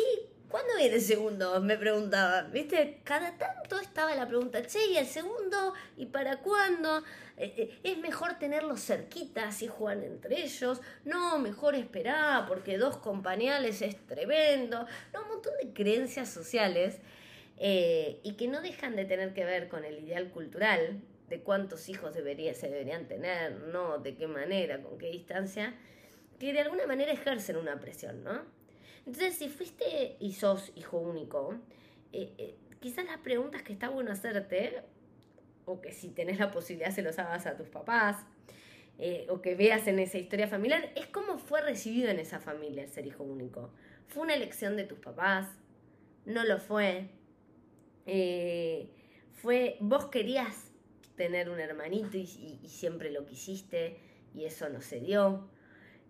cuándo 0.49 0.75
viene 0.77 0.95
el 0.95 1.01
segundo? 1.01 1.61
Me 1.61 1.77
preguntaba, 1.77 2.43
¿viste? 2.43 3.01
Cada 3.03 3.37
tanto 3.37 3.79
estaba 3.79 4.15
la 4.15 4.27
pregunta, 4.27 4.65
che, 4.65 4.87
¿y 4.87 4.97
el 4.97 5.05
segundo? 5.05 5.73
¿Y 5.95 6.07
para 6.07 6.37
cuándo? 6.37 7.03
Eh, 7.37 7.53
eh, 7.55 7.79
¿Es 7.83 7.97
mejor 7.99 8.39
tenerlos 8.39 8.81
cerquitas 8.81 9.61
y 9.61 9.67
juegan 9.67 10.03
entre 10.03 10.43
ellos? 10.43 10.81
No, 11.05 11.37
mejor 11.39 11.75
esperar 11.75 12.47
porque 12.47 12.77
dos 12.77 12.97
compañales 12.97 13.81
es 13.81 13.95
tremendo. 14.07 14.85
No, 15.13 15.21
un 15.21 15.27
montón 15.29 15.53
de 15.61 15.71
creencias 15.71 16.29
sociales 16.29 16.99
y 17.61 18.35
que 18.37 18.47
no 18.47 18.61
dejan 18.61 18.95
de 18.95 19.03
tener 19.03 19.33
que 19.33 19.43
ver 19.43 19.67
con 19.67 19.83
el 19.83 19.99
ideal 19.99 20.29
cultural 20.29 21.01
de 21.29 21.41
cuántos 21.41 21.87
hijos 21.89 22.13
debería, 22.13 22.53
se 22.53 22.69
deberían 22.69 23.07
tener, 23.07 23.53
no, 23.71 23.99
de 23.99 24.15
qué 24.15 24.27
manera, 24.27 24.81
con 24.81 24.97
qué 24.97 25.11
distancia, 25.11 25.75
que 26.39 26.53
de 26.53 26.61
alguna 26.61 26.87
manera 26.87 27.11
ejercen 27.11 27.57
una 27.57 27.79
presión, 27.79 28.23
¿no? 28.23 28.41
Entonces, 29.05 29.35
si 29.35 29.49
fuiste 29.49 30.17
y 30.19 30.33
sos 30.33 30.71
hijo 30.75 30.97
único, 30.97 31.55
eh, 32.11 32.33
eh, 32.37 32.55
quizás 32.79 33.05
las 33.05 33.17
preguntas 33.17 33.61
que 33.61 33.73
está 33.73 33.89
bueno 33.89 34.11
hacerte, 34.11 34.81
o 35.65 35.81
que 35.81 35.91
si 35.91 36.09
tenés 36.09 36.39
la 36.39 36.51
posibilidad 36.51 36.91
se 36.91 37.01
los 37.03 37.19
hagas 37.19 37.45
a 37.45 37.55
tus 37.55 37.67
papás, 37.67 38.17
eh, 38.97 39.27
o 39.29 39.41
que 39.41 39.55
veas 39.55 39.87
en 39.87 39.99
esa 39.99 40.17
historia 40.17 40.47
familiar, 40.47 40.91
es 40.95 41.07
cómo 41.07 41.37
fue 41.37 41.61
recibido 41.61 42.09
en 42.09 42.19
esa 42.19 42.39
familia 42.39 42.83
el 42.83 42.89
ser 42.89 43.05
hijo 43.05 43.23
único. 43.23 43.71
¿Fue 44.07 44.23
una 44.23 44.33
elección 44.33 44.75
de 44.75 44.83
tus 44.85 44.99
papás? 44.99 45.47
¿No 46.25 46.43
lo 46.43 46.59
fue? 46.59 47.09
¿Fue, 49.41 49.77
vos 49.79 50.07
querías 50.07 50.68
tener 51.19 51.49
un 51.49 51.59
hermanito 51.59 52.17
y, 52.17 52.25
siempre 52.65 53.11
lo 53.11 53.25
quisiste 53.25 53.97
y 54.33 54.45
eso 54.45 54.69
no 54.69 54.79
se 54.79 55.01
dio. 55.01 55.49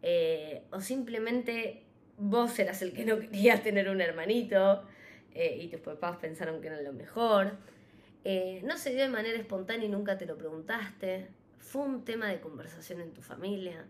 Eh, 0.03 0.61
o 0.71 0.81
simplemente 0.81 1.81
vos 2.19 2.59
eras 2.59 2.83
el 2.83 2.93
que 2.93 3.05
no 3.05 3.19
querías 3.19 3.63
tener 3.67 3.89
un 3.89 4.01
hermanito 4.01 4.83
eh, 5.33 5.57
y 5.63 5.67
tus 5.69 5.79
papás 5.79 6.17
pensaron 6.17 6.61
que 6.61 6.67
era 6.67 6.79
lo 6.83 6.93
mejor. 6.93 7.53
Eh, 8.23 8.61
no 8.63 8.77
se 8.77 8.91
dio 8.91 9.01
de 9.01 9.09
manera 9.09 9.39
espontánea 9.39 9.87
y 9.87 9.89
nunca 9.89 10.15
te 10.19 10.27
lo 10.27 10.37
preguntaste. 10.37 11.29
Fue 11.57 11.81
un 11.81 12.05
tema 12.05 12.27
de 12.27 12.39
conversación 12.39 13.01
en 13.01 13.11
tu 13.11 13.23
familia. 13.23 13.85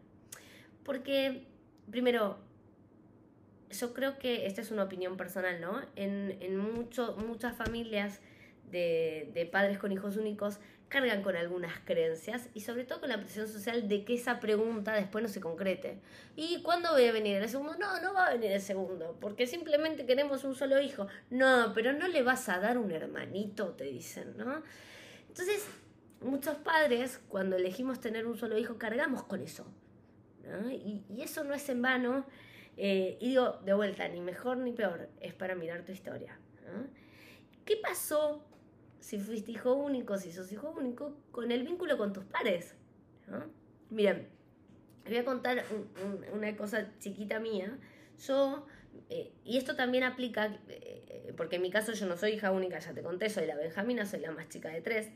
Porque, 0.86 1.44
primero, 1.92 2.38
yo 3.72 3.94
creo 3.94 4.18
que 4.20 4.46
esta 4.46 4.62
es 4.62 4.72
una 4.72 4.84
opinión 4.84 5.18
personal, 5.18 5.60
¿no? 5.60 5.82
En, 5.98 6.38
en 6.40 6.58
muchas 6.58 7.58
familias 7.58 8.22
de, 8.72 9.50
padres 9.52 9.78
con 9.78 9.92
hijos 9.92 10.18
únicos 10.18 10.60
cargan 10.90 11.22
con 11.22 11.36
algunas 11.36 11.80
creencias 11.86 12.50
y 12.54 12.62
sobre 12.62 12.84
todo 12.84 13.00
con 13.00 13.10
la 13.10 13.20
presión 13.20 13.48
social 13.48 13.88
de 13.88 14.04
que 14.04 14.16
esa 14.16 14.40
pregunta 14.40 14.94
después 14.94 15.22
no 15.22 15.30
se 15.30 15.40
concrete. 15.40 16.00
¿Y 16.36 16.62
cuándo 16.64 16.92
voy 16.92 17.06
a 17.06 17.12
venir 17.12 17.38
el 17.38 17.48
segundo? 17.48 17.76
No, 17.78 18.02
no 18.02 18.14
va 18.14 18.26
a 18.26 18.34
venir 18.34 18.52
el 18.52 18.62
segundo, 18.62 19.16
porque 19.22 19.46
simplemente 19.46 20.06
queremos 20.06 20.44
un 20.44 20.56
solo 20.56 20.82
hijo. 20.82 21.08
No, 21.30 21.72
pero 21.76 21.94
no 21.94 22.08
le 22.08 22.24
vas 22.24 22.50
a 22.50 22.60
dar 22.60 22.78
un 22.80 22.92
hermanito, 22.92 23.70
te 23.70 23.86
dicen, 23.86 24.36
¿no? 24.36 24.64
Entonces, 25.28 25.68
muchos 26.22 26.58
padres, 26.58 27.22
cuando 27.30 27.56
elegimos 27.56 28.00
tener 28.00 28.26
un 28.26 28.38
solo 28.38 28.58
hijo, 28.58 28.78
cargamos 28.78 29.24
con 29.24 29.42
eso. 29.42 29.66
Y, 30.72 31.04
eso 31.22 31.44
no 31.44 31.54
es 31.54 31.70
en 31.70 31.84
vano. 31.84 32.26
Eh, 32.78 33.18
y 33.20 33.30
digo, 33.30 33.60
de 33.64 33.74
vuelta, 33.74 34.08
ni 34.08 34.22
mejor 34.22 34.58
ni 34.58 34.72
peor, 34.72 35.10
es 35.22 35.36
para 35.36 35.54
mirar 35.54 35.84
tu 35.84 35.92
historia. 35.92 36.40
¿Qué 37.64 37.78
pasó 37.78 38.44
si 39.00 39.20
fuiste 39.20 39.52
hijo 39.52 39.74
único, 39.74 40.18
si 40.18 40.32
sos 40.32 40.52
hijo 40.52 40.74
único, 40.78 41.16
con 41.32 41.52
el 41.52 41.64
vínculo 41.64 41.98
con 41.98 42.14
tus 42.14 42.24
pares. 42.26 42.76
¿no? 43.28 43.46
Miren, 43.90 44.28
voy 45.06 45.18
a 45.18 45.26
contar 45.26 45.64
una 46.34 46.56
cosa 46.56 46.92
chiquita 47.00 47.40
mía. 47.40 47.78
Yo, 48.28 48.66
eh, 49.10 49.32
y 49.44 49.58
esto 49.58 49.76
también 49.76 50.04
aplica, 50.04 50.58
eh, 50.68 51.34
porque 51.38 51.56
en 51.56 51.62
mi 51.62 51.72
caso 51.72 51.94
yo 51.94 52.06
no 52.06 52.18
soy 52.18 52.32
hija 52.32 52.52
única, 52.52 52.80
ya 52.80 52.94
te 52.94 53.02
conté, 53.02 53.30
soy 53.30 53.48
la 53.48 53.56
Benjamina, 53.56 54.06
soy 54.06 54.20
la 54.20 54.32
más 54.32 54.50
chica 54.50 54.70
de 54.70 54.82
tres, 54.82 55.10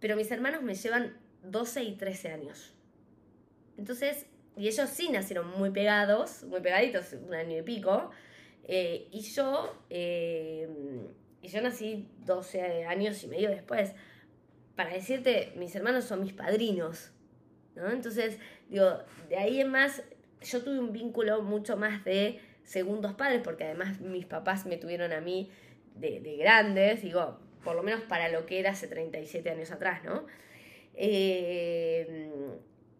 pero 0.00 0.16
mis 0.16 0.30
hermanos 0.30 0.62
me 0.62 0.74
llevan 0.74 1.16
12 1.42 1.84
y 1.84 1.96
13 1.96 2.32
años. 2.32 2.74
Entonces, 3.76 4.26
y 4.56 4.66
ellos 4.66 4.90
sí 4.90 5.08
nacieron 5.10 5.48
muy 5.56 5.70
pegados, 5.70 6.42
muy 6.44 6.60
pegaditos, 6.60 7.12
un 7.12 7.32
año 7.32 7.58
y 7.58 7.62
pico, 7.62 8.10
eh, 8.64 9.08
y 9.12 9.20
yo 9.20 9.72
y 11.42 11.48
yo 11.48 11.60
nací 11.60 12.08
12 12.24 12.84
años 12.84 13.22
y 13.22 13.28
medio 13.28 13.50
después. 13.50 13.92
Para 14.76 14.90
decirte, 14.90 15.52
mis 15.56 15.74
hermanos 15.74 16.04
son 16.04 16.22
mis 16.22 16.32
padrinos. 16.32 17.12
¿no? 17.74 17.90
Entonces, 17.90 18.38
digo, 18.68 18.98
de 19.28 19.36
ahí 19.36 19.60
en 19.60 19.70
más, 19.70 20.02
yo 20.42 20.62
tuve 20.62 20.78
un 20.78 20.92
vínculo 20.92 21.42
mucho 21.42 21.76
más 21.76 22.04
de 22.04 22.40
segundos 22.62 23.14
padres, 23.14 23.40
porque 23.42 23.64
además 23.64 24.00
mis 24.00 24.26
papás 24.26 24.66
me 24.66 24.76
tuvieron 24.76 25.12
a 25.12 25.20
mí 25.20 25.50
de, 25.94 26.36
grandes, 26.38 27.02
digo, 27.02 27.38
por 27.64 27.74
lo 27.74 27.82
menos 27.82 28.02
para 28.02 28.28
lo 28.28 28.46
que 28.46 28.60
era 28.60 28.70
hace 28.70 28.86
37 28.86 29.50
años 29.50 29.70
atrás, 29.72 30.04
¿no? 30.04 30.26
Eh, 30.94 32.30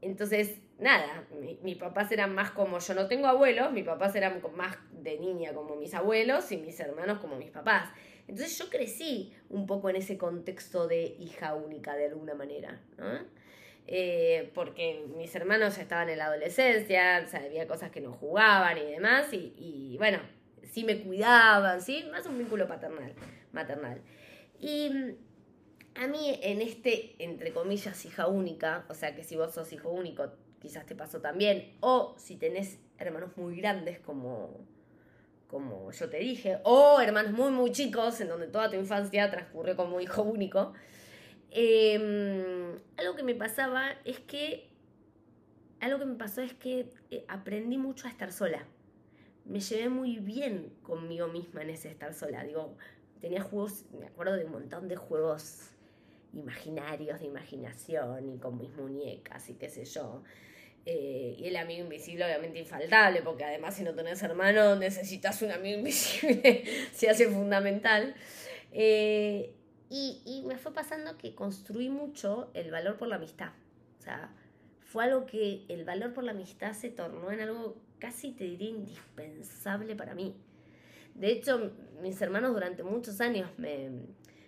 entonces, 0.01 0.61
nada, 0.79 1.27
mis 1.63 1.77
papás 1.77 2.11
eran 2.13 2.35
más 2.35 2.51
como 2.53 2.79
yo 2.79 2.95
no 2.95 3.07
tengo 3.09 3.27
abuelos, 3.27 3.73
mis 3.73 3.85
papás 3.85 4.15
eran 4.15 4.41
más 4.57 4.79
de 4.93 5.19
niña 5.19 5.53
como 5.53 5.77
mis 5.77 5.95
abuelos 5.95 6.51
y 6.53 6.57
mis 6.57 6.79
hermanos 6.81 7.19
como 7.19 7.37
mis 7.37 7.51
papás. 7.51 7.91
Entonces 8.29 8.57
yo 8.59 8.69
crecí 8.71 9.33
un 9.49 9.67
poco 9.67 9.91
en 9.91 9.97
ese 9.97 10.19
contexto 10.19 10.87
de 10.87 11.17
hija 11.19 11.55
única 11.55 11.97
de 11.97 12.07
alguna 12.07 12.35
manera, 12.35 12.81
¿no? 12.99 13.39
Eh, 13.87 14.51
porque 14.55 15.07
mis 15.17 15.35
hermanos 15.35 15.77
ya 15.77 15.83
estaban 15.83 16.11
en 16.11 16.19
la 16.19 16.27
adolescencia, 16.27 17.23
o 17.25 17.29
sea, 17.29 17.41
había 17.41 17.67
cosas 17.67 17.91
que 17.91 18.03
no 18.03 18.13
jugaban 18.13 18.77
y 18.77 18.85
demás, 18.85 19.33
y, 19.33 19.55
y 19.57 19.97
bueno, 19.97 20.19
sí 20.63 20.85
me 20.85 21.01
cuidaban, 21.01 21.81
¿sí? 21.81 22.05
Más 22.13 22.27
un 22.27 22.39
vínculo 22.39 22.69
paternal, 22.69 23.15
maternal. 23.53 24.03
Y 24.61 24.91
a 25.95 26.07
mí 26.07 26.39
en 26.43 26.61
este, 26.61 27.17
entre 27.19 27.53
comillas, 27.53 28.05
hija 28.05 28.27
única, 28.27 28.85
o 28.89 28.95
sea 28.95 29.15
que 29.17 29.25
si 29.25 29.37
vos 29.37 29.55
sos 29.55 29.73
hijo 29.73 29.89
único, 29.89 30.31
quizás 30.61 30.85
te 30.87 30.95
pasó 30.95 31.21
también, 31.21 31.75
o 31.81 32.15
si 32.19 32.37
tenés 32.37 32.79
hermanos 32.99 33.37
muy 33.37 33.57
grandes 33.57 33.99
como, 34.01 34.51
como 35.49 35.91
yo 35.91 36.09
te 36.09 36.19
dije, 36.19 36.59
o 36.65 37.01
hermanos 37.01 37.33
muy, 37.33 37.51
muy 37.51 37.73
chicos, 37.73 38.21
en 38.21 38.29
donde 38.29 38.47
toda 38.47 38.71
tu 38.71 38.77
infancia 38.77 39.31
transcurrió 39.31 39.77
como 39.77 40.01
hijo 40.01 40.23
único, 40.23 40.75
em, 41.51 42.77
algo 42.97 43.17
que 43.17 43.23
me 43.23 43.35
pasaba 43.35 43.93
es 44.05 44.21
que, 44.21 44.69
algo 45.81 45.99
que 45.99 46.05
me 46.05 46.17
pasó 46.17 46.43
es 46.43 46.53
que 46.53 46.91
eh, 47.11 47.25
aprendí 47.29 47.79
mucho 47.79 48.07
a 48.07 48.11
estar 48.11 48.31
sola. 48.31 48.67
Me 49.47 49.61
llevé 49.61 49.89
muy 49.89 50.19
bien 50.19 50.75
conmigo 50.83 51.29
misma 51.29 51.63
en 51.63 51.71
ese 51.71 51.89
estar 51.89 52.13
sola. 52.13 52.45
Digo, 52.45 52.77
tenía 53.21 53.43
juegos, 53.43 53.87
me 53.99 54.07
acuerdo 54.07 54.37
de 54.37 54.45
un 54.45 54.53
montón 54.53 54.89
de 54.89 54.97
juegos 54.97 55.71
imaginarios 56.35 57.21
de 57.21 57.27
imaginación 57.27 58.35
y 58.35 58.39
con 58.39 58.59
mis 58.59 58.71
muñecas 58.77 59.49
y 59.49 59.55
qué 59.55 59.71
sé 59.71 59.87
yo. 59.87 60.23
Eh, 60.87 61.37
y 61.39 61.47
el 61.47 61.57
amigo 61.57 61.83
invisible 61.85 62.25
obviamente 62.25 62.59
infaltable, 62.59 63.21
porque 63.23 63.45
además 63.45 63.75
si 63.75 63.83
no 63.83 63.95
tenés 63.95 64.23
hermano 64.23 64.75
necesitas 64.77 65.43
un 65.43 65.51
amigo 65.51 65.79
invisible, 65.81 66.65
se 66.93 67.11
hace 67.11 67.29
fundamental. 67.29 68.15
Eh, 68.73 69.55
y, 69.91 70.23
y, 70.25 70.43
me 70.47 70.59
fue 70.59 70.73
pasando 70.73 71.17
que 71.17 71.35
construí 71.35 71.89
mucho 71.89 72.51
el 72.55 72.71
valor 72.71 72.99
por 72.99 73.09
la 73.09 73.17
amistad. 73.17 73.53
O 73.99 74.03
sea, 74.03 74.31
fue 74.81 75.05
algo 75.05 75.27
que 75.27 75.65
el 75.69 75.85
valor 75.85 76.15
por 76.15 76.25
la 76.25 76.33
amistad 76.33 76.73
se 76.73 76.91
tornó 76.91 77.31
en 77.31 77.41
algo 77.41 77.77
casi, 77.99 78.33
te 78.33 78.45
diría, 78.45 78.71
indispensable 78.71 79.97
para 79.97 80.15
mí. 80.15 80.35
De 81.15 81.31
hecho, 81.31 81.73
mis 82.01 82.21
hermanos 82.23 82.53
durante 82.53 82.83
muchos 82.83 83.21
años 83.21 83.51
me, 83.59 83.91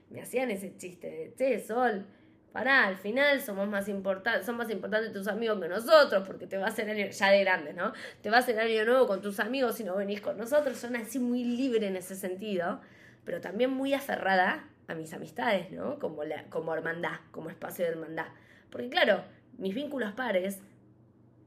me 0.08 0.20
hacían 0.20 0.50
ese 0.50 0.76
chiste 0.76 1.10
de, 1.10 1.34
che, 1.36 1.60
Sol, 1.60 2.06
pará, 2.52 2.86
al 2.86 2.96
final 2.96 3.40
somos 3.40 3.68
más 3.68 3.88
importantes, 3.88 4.46
son 4.46 4.56
más 4.56 4.70
importantes 4.70 5.12
tus 5.12 5.28
amigos 5.28 5.60
que 5.60 5.68
nosotros, 5.68 6.26
porque 6.26 6.46
te 6.46 6.56
va 6.56 6.66
a 6.66 6.68
hacer 6.68 6.88
año, 6.90 7.06
ya 7.06 7.30
de 7.30 7.40
grandes, 7.40 7.74
¿no? 7.74 7.92
Te 8.22 8.30
va 8.30 8.38
a 8.38 8.40
hacer 8.40 8.58
año 8.58 8.84
nuevo 8.84 9.06
con 9.06 9.20
tus 9.20 9.40
amigos 9.40 9.76
si 9.76 9.84
no 9.84 9.96
venís 9.96 10.20
con 10.20 10.36
nosotros. 10.36 10.76
Son 10.76 10.96
así 10.96 11.18
muy 11.18 11.44
libre 11.44 11.86
en 11.86 11.96
ese 11.96 12.16
sentido, 12.16 12.80
pero 13.24 13.40
también 13.40 13.70
muy 13.70 13.94
aferrada 13.94 14.68
a 14.88 14.94
mis 14.94 15.12
amistades, 15.12 15.70
¿no? 15.70 15.98
Como, 15.98 16.24
la, 16.24 16.44
como 16.44 16.74
hermandad, 16.74 17.20
como 17.30 17.50
espacio 17.50 17.84
de 17.84 17.92
hermandad. 17.92 18.26
Porque 18.70 18.88
claro, 18.88 19.22
mis 19.58 19.74
vínculos 19.74 20.12
pares, 20.12 20.60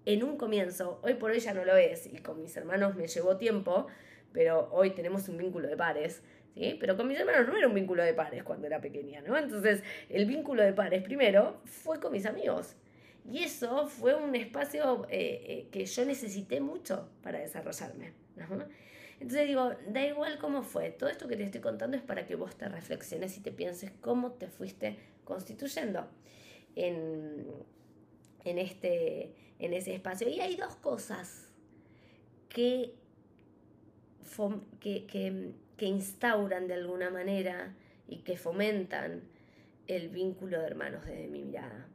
en 0.05 0.23
un 0.23 0.37
comienzo, 0.37 0.99
hoy 1.03 1.15
por 1.15 1.31
hoy 1.31 1.39
ya 1.39 1.53
no 1.53 1.63
lo 1.65 1.75
es, 1.75 2.07
y 2.07 2.17
con 2.17 2.41
mis 2.41 2.55
hermanos 2.57 2.95
me 2.95 3.07
llevó 3.07 3.37
tiempo, 3.37 3.87
pero 4.31 4.69
hoy 4.71 4.91
tenemos 4.91 5.29
un 5.29 5.37
vínculo 5.37 5.67
de 5.67 5.77
pares 5.77 6.21
¿sí? 6.53 6.77
Pero 6.79 6.95
con 6.97 7.07
mis 7.07 7.19
hermanos 7.19 7.47
no 7.47 7.57
era 7.57 7.67
un 7.67 7.73
vínculo 7.73 8.03
de 8.03 8.13
pares 8.13 8.43
cuando 8.43 8.67
era 8.67 8.81
pequeña, 8.81 9.21
¿no? 9.21 9.37
Entonces, 9.37 9.83
el 10.09 10.25
vínculo 10.25 10.63
de 10.63 10.73
pares 10.73 11.03
primero 11.03 11.61
fue 11.65 11.99
con 11.99 12.11
mis 12.11 12.25
amigos. 12.25 12.75
Y 13.29 13.43
eso 13.43 13.87
fue 13.87 14.15
un 14.15 14.35
espacio 14.35 15.05
eh, 15.09 15.43
eh, 15.47 15.67
que 15.71 15.85
yo 15.85 16.05
necesité 16.05 16.59
mucho 16.59 17.09
para 17.21 17.39
desarrollarme. 17.39 18.13
Entonces 19.19 19.47
digo, 19.47 19.71
da 19.87 20.05
igual 20.05 20.37
cómo 20.39 20.63
fue, 20.63 20.91
todo 20.91 21.09
esto 21.09 21.27
que 21.27 21.37
te 21.37 21.43
estoy 21.43 21.61
contando 21.61 21.95
es 21.95 22.03
para 22.03 22.25
que 22.25 22.35
vos 22.35 22.57
te 22.57 22.67
reflexiones 22.67 23.37
y 23.37 23.41
te 23.41 23.51
pienses 23.51 23.91
cómo 24.01 24.33
te 24.33 24.47
fuiste 24.47 24.97
constituyendo 25.23 26.05
en, 26.75 27.47
en, 28.43 28.57
este, 28.57 29.33
en 29.59 29.73
ese 29.73 29.95
espacio. 29.95 30.27
Y 30.27 30.41
hay 30.41 30.57
dos 30.57 30.75
cosas 30.75 31.47
que, 32.49 32.95
que, 34.81 35.05
que 35.05 35.53
que 35.77 35.85
instauran 35.85 36.67
de 36.67 36.75
alguna 36.75 37.09
manera 37.09 37.73
y 38.07 38.17
que 38.17 38.37
fomentan 38.37 39.21
el 39.87 40.09
vínculo 40.09 40.59
de 40.59 40.67
hermanos 40.67 41.05
desde 41.05 41.27
mi 41.27 41.43
mirada. 41.43 41.87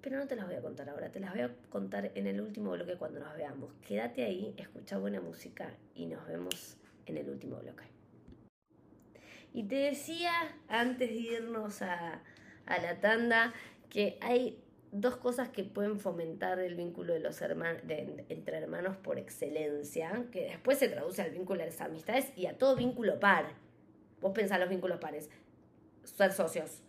Pero 0.00 0.18
no 0.18 0.26
te 0.26 0.36
las 0.36 0.46
voy 0.46 0.54
a 0.54 0.62
contar 0.62 0.88
ahora, 0.88 1.10
te 1.10 1.20
las 1.20 1.32
voy 1.32 1.42
a 1.42 1.54
contar 1.68 2.10
en 2.14 2.26
el 2.26 2.40
último 2.40 2.70
bloque 2.70 2.96
cuando 2.96 3.20
nos 3.20 3.36
veamos. 3.36 3.70
Quédate 3.86 4.24
ahí, 4.24 4.54
escucha 4.56 4.96
buena 4.98 5.20
música 5.20 5.74
y 5.94 6.06
nos 6.06 6.26
vemos 6.26 6.76
en 7.06 7.18
el 7.18 7.28
último 7.28 7.56
bloque. 7.56 7.84
Y 9.52 9.64
te 9.64 9.76
decía 9.76 10.32
antes 10.68 11.10
de 11.10 11.16
irnos 11.16 11.82
a, 11.82 12.22
a 12.66 12.78
la 12.78 13.00
tanda 13.00 13.52
que 13.90 14.16
hay 14.22 14.56
dos 14.92 15.16
cosas 15.16 15.48
que 15.50 15.62
pueden 15.62 16.00
fomentar 16.00 16.58
el 16.58 16.74
vínculo 16.74 17.12
de 17.12 17.20
los 17.20 17.40
hermanos, 17.40 17.82
entre 18.28 18.56
hermanos 18.56 18.96
por 18.96 19.18
excelencia, 19.18 20.26
que 20.32 20.46
después 20.46 20.78
se 20.78 20.88
traduce 20.88 21.22
al 21.22 21.30
vínculo 21.30 21.60
de 21.60 21.66
las 21.66 21.80
amistades 21.80 22.32
y 22.36 22.46
a 22.46 22.58
todo 22.58 22.76
vínculo 22.76 23.20
par. 23.20 23.52
Vos 24.20 24.32
pensás 24.32 24.58
los 24.58 24.68
vínculos 24.68 24.98
pares, 24.98 25.30
ser 26.04 26.32
socios, 26.32 26.82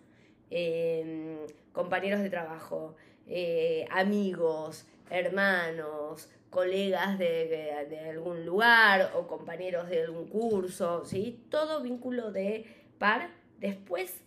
em, 0.50 1.38
compañeros 1.72 2.22
de 2.22 2.30
trabajo, 2.30 2.96
eh, 3.28 3.86
amigos, 3.92 4.86
hermanos, 5.10 6.30
colegas 6.50 7.18
de, 7.18 7.88
de, 7.90 8.00
algún 8.10 8.46
lugar 8.46 9.12
o 9.16 9.28
compañeros 9.28 9.90
de 9.90 10.04
algún 10.04 10.28
curso, 10.28 11.06
¿sí? 11.06 11.46
Todo 11.50 11.82
vínculo 11.82 12.32
de 12.32 12.66
par 12.98 13.30
después 13.60 14.22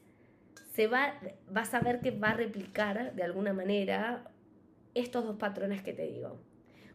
se 0.74 0.88
va, 0.88 1.14
vas 1.48 1.72
a 1.72 1.80
ver 1.80 2.00
que 2.00 2.10
va 2.10 2.30
a 2.30 2.34
replicar 2.34 3.14
de 3.14 3.22
alguna 3.22 3.52
manera 3.52 4.28
estos 4.94 5.24
dos 5.24 5.36
patrones 5.36 5.82
que 5.82 5.92
te 5.92 6.06
digo. 6.06 6.40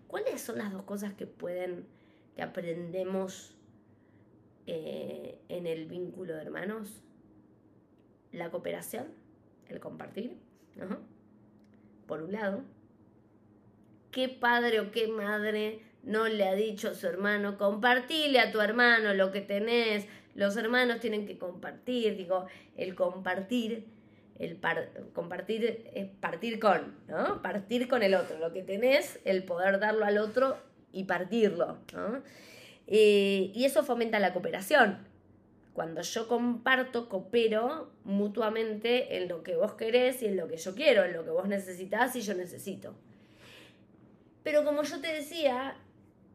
¿Cuáles 0.07 0.41
son 0.41 0.57
las 0.57 0.73
dos 0.73 0.83
cosas 0.83 1.13
que 1.13 1.25
pueden, 1.25 1.87
que 2.35 2.41
aprendemos 2.41 3.55
eh, 4.67 5.39
en 5.47 5.65
el 5.65 5.85
vínculo 5.85 6.35
de 6.35 6.41
hermanos? 6.41 7.01
La 8.33 8.51
cooperación, 8.51 9.07
el 9.69 9.79
compartir, 9.79 10.37
por 12.05 12.21
un 12.21 12.33
lado. 12.33 12.63
¿Qué 14.11 14.27
padre 14.27 14.81
o 14.81 14.91
qué 14.91 15.07
madre 15.07 15.83
no 16.03 16.27
le 16.27 16.47
ha 16.47 16.53
dicho 16.53 16.89
a 16.89 16.95
su 16.95 17.07
hermano, 17.07 17.57
compartile 17.57 18.39
a 18.39 18.51
tu 18.51 18.59
hermano 18.59 19.13
lo 19.13 19.31
que 19.31 19.41
tenés, 19.41 20.05
los 20.39 20.55
hermanos 20.55 21.01
tienen 21.01 21.27
que 21.27 21.37
compartir, 21.37 22.15
digo, 22.15 22.45
el 22.77 22.95
compartir, 22.95 23.85
el 24.39 24.57
compartir 25.13 25.89
es 25.93 26.07
partir 26.07 26.59
con, 26.59 26.95
¿no? 27.09 27.41
Partir 27.41 27.89
con 27.89 28.03
el 28.03 28.15
otro, 28.15 28.39
lo 28.39 28.53
que 28.53 28.63
tenés, 28.63 29.19
el 29.25 29.43
poder 29.43 29.79
darlo 29.81 30.05
al 30.05 30.17
otro 30.17 30.55
y 30.93 31.03
partirlo, 31.03 31.79
¿no? 31.93 32.23
Eh, 32.87 33.51
y 33.53 33.65
eso 33.65 33.83
fomenta 33.83 34.17
la 34.19 34.31
cooperación. 34.31 35.05
Cuando 35.73 36.01
yo 36.01 36.29
comparto, 36.29 37.09
coopero 37.09 37.91
mutuamente 38.05 39.17
en 39.17 39.27
lo 39.27 39.43
que 39.43 39.57
vos 39.57 39.73
querés 39.73 40.23
y 40.23 40.27
en 40.27 40.37
lo 40.37 40.47
que 40.47 40.55
yo 40.55 40.73
quiero, 40.73 41.03
en 41.03 41.11
lo 41.11 41.25
que 41.25 41.31
vos 41.31 41.49
necesitas 41.49 42.15
y 42.15 42.21
yo 42.21 42.33
necesito. 42.33 42.95
Pero 44.43 44.63
como 44.63 44.83
yo 44.83 45.01
te 45.01 45.13
decía, 45.13 45.75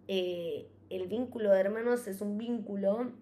eh, 0.09 0.69
el 0.91 1.09
vínculo 1.09 1.53
de 1.53 1.61
hermanos 1.61 2.07
es 2.07 2.21
un 2.21 2.37
vínculo 2.37 3.13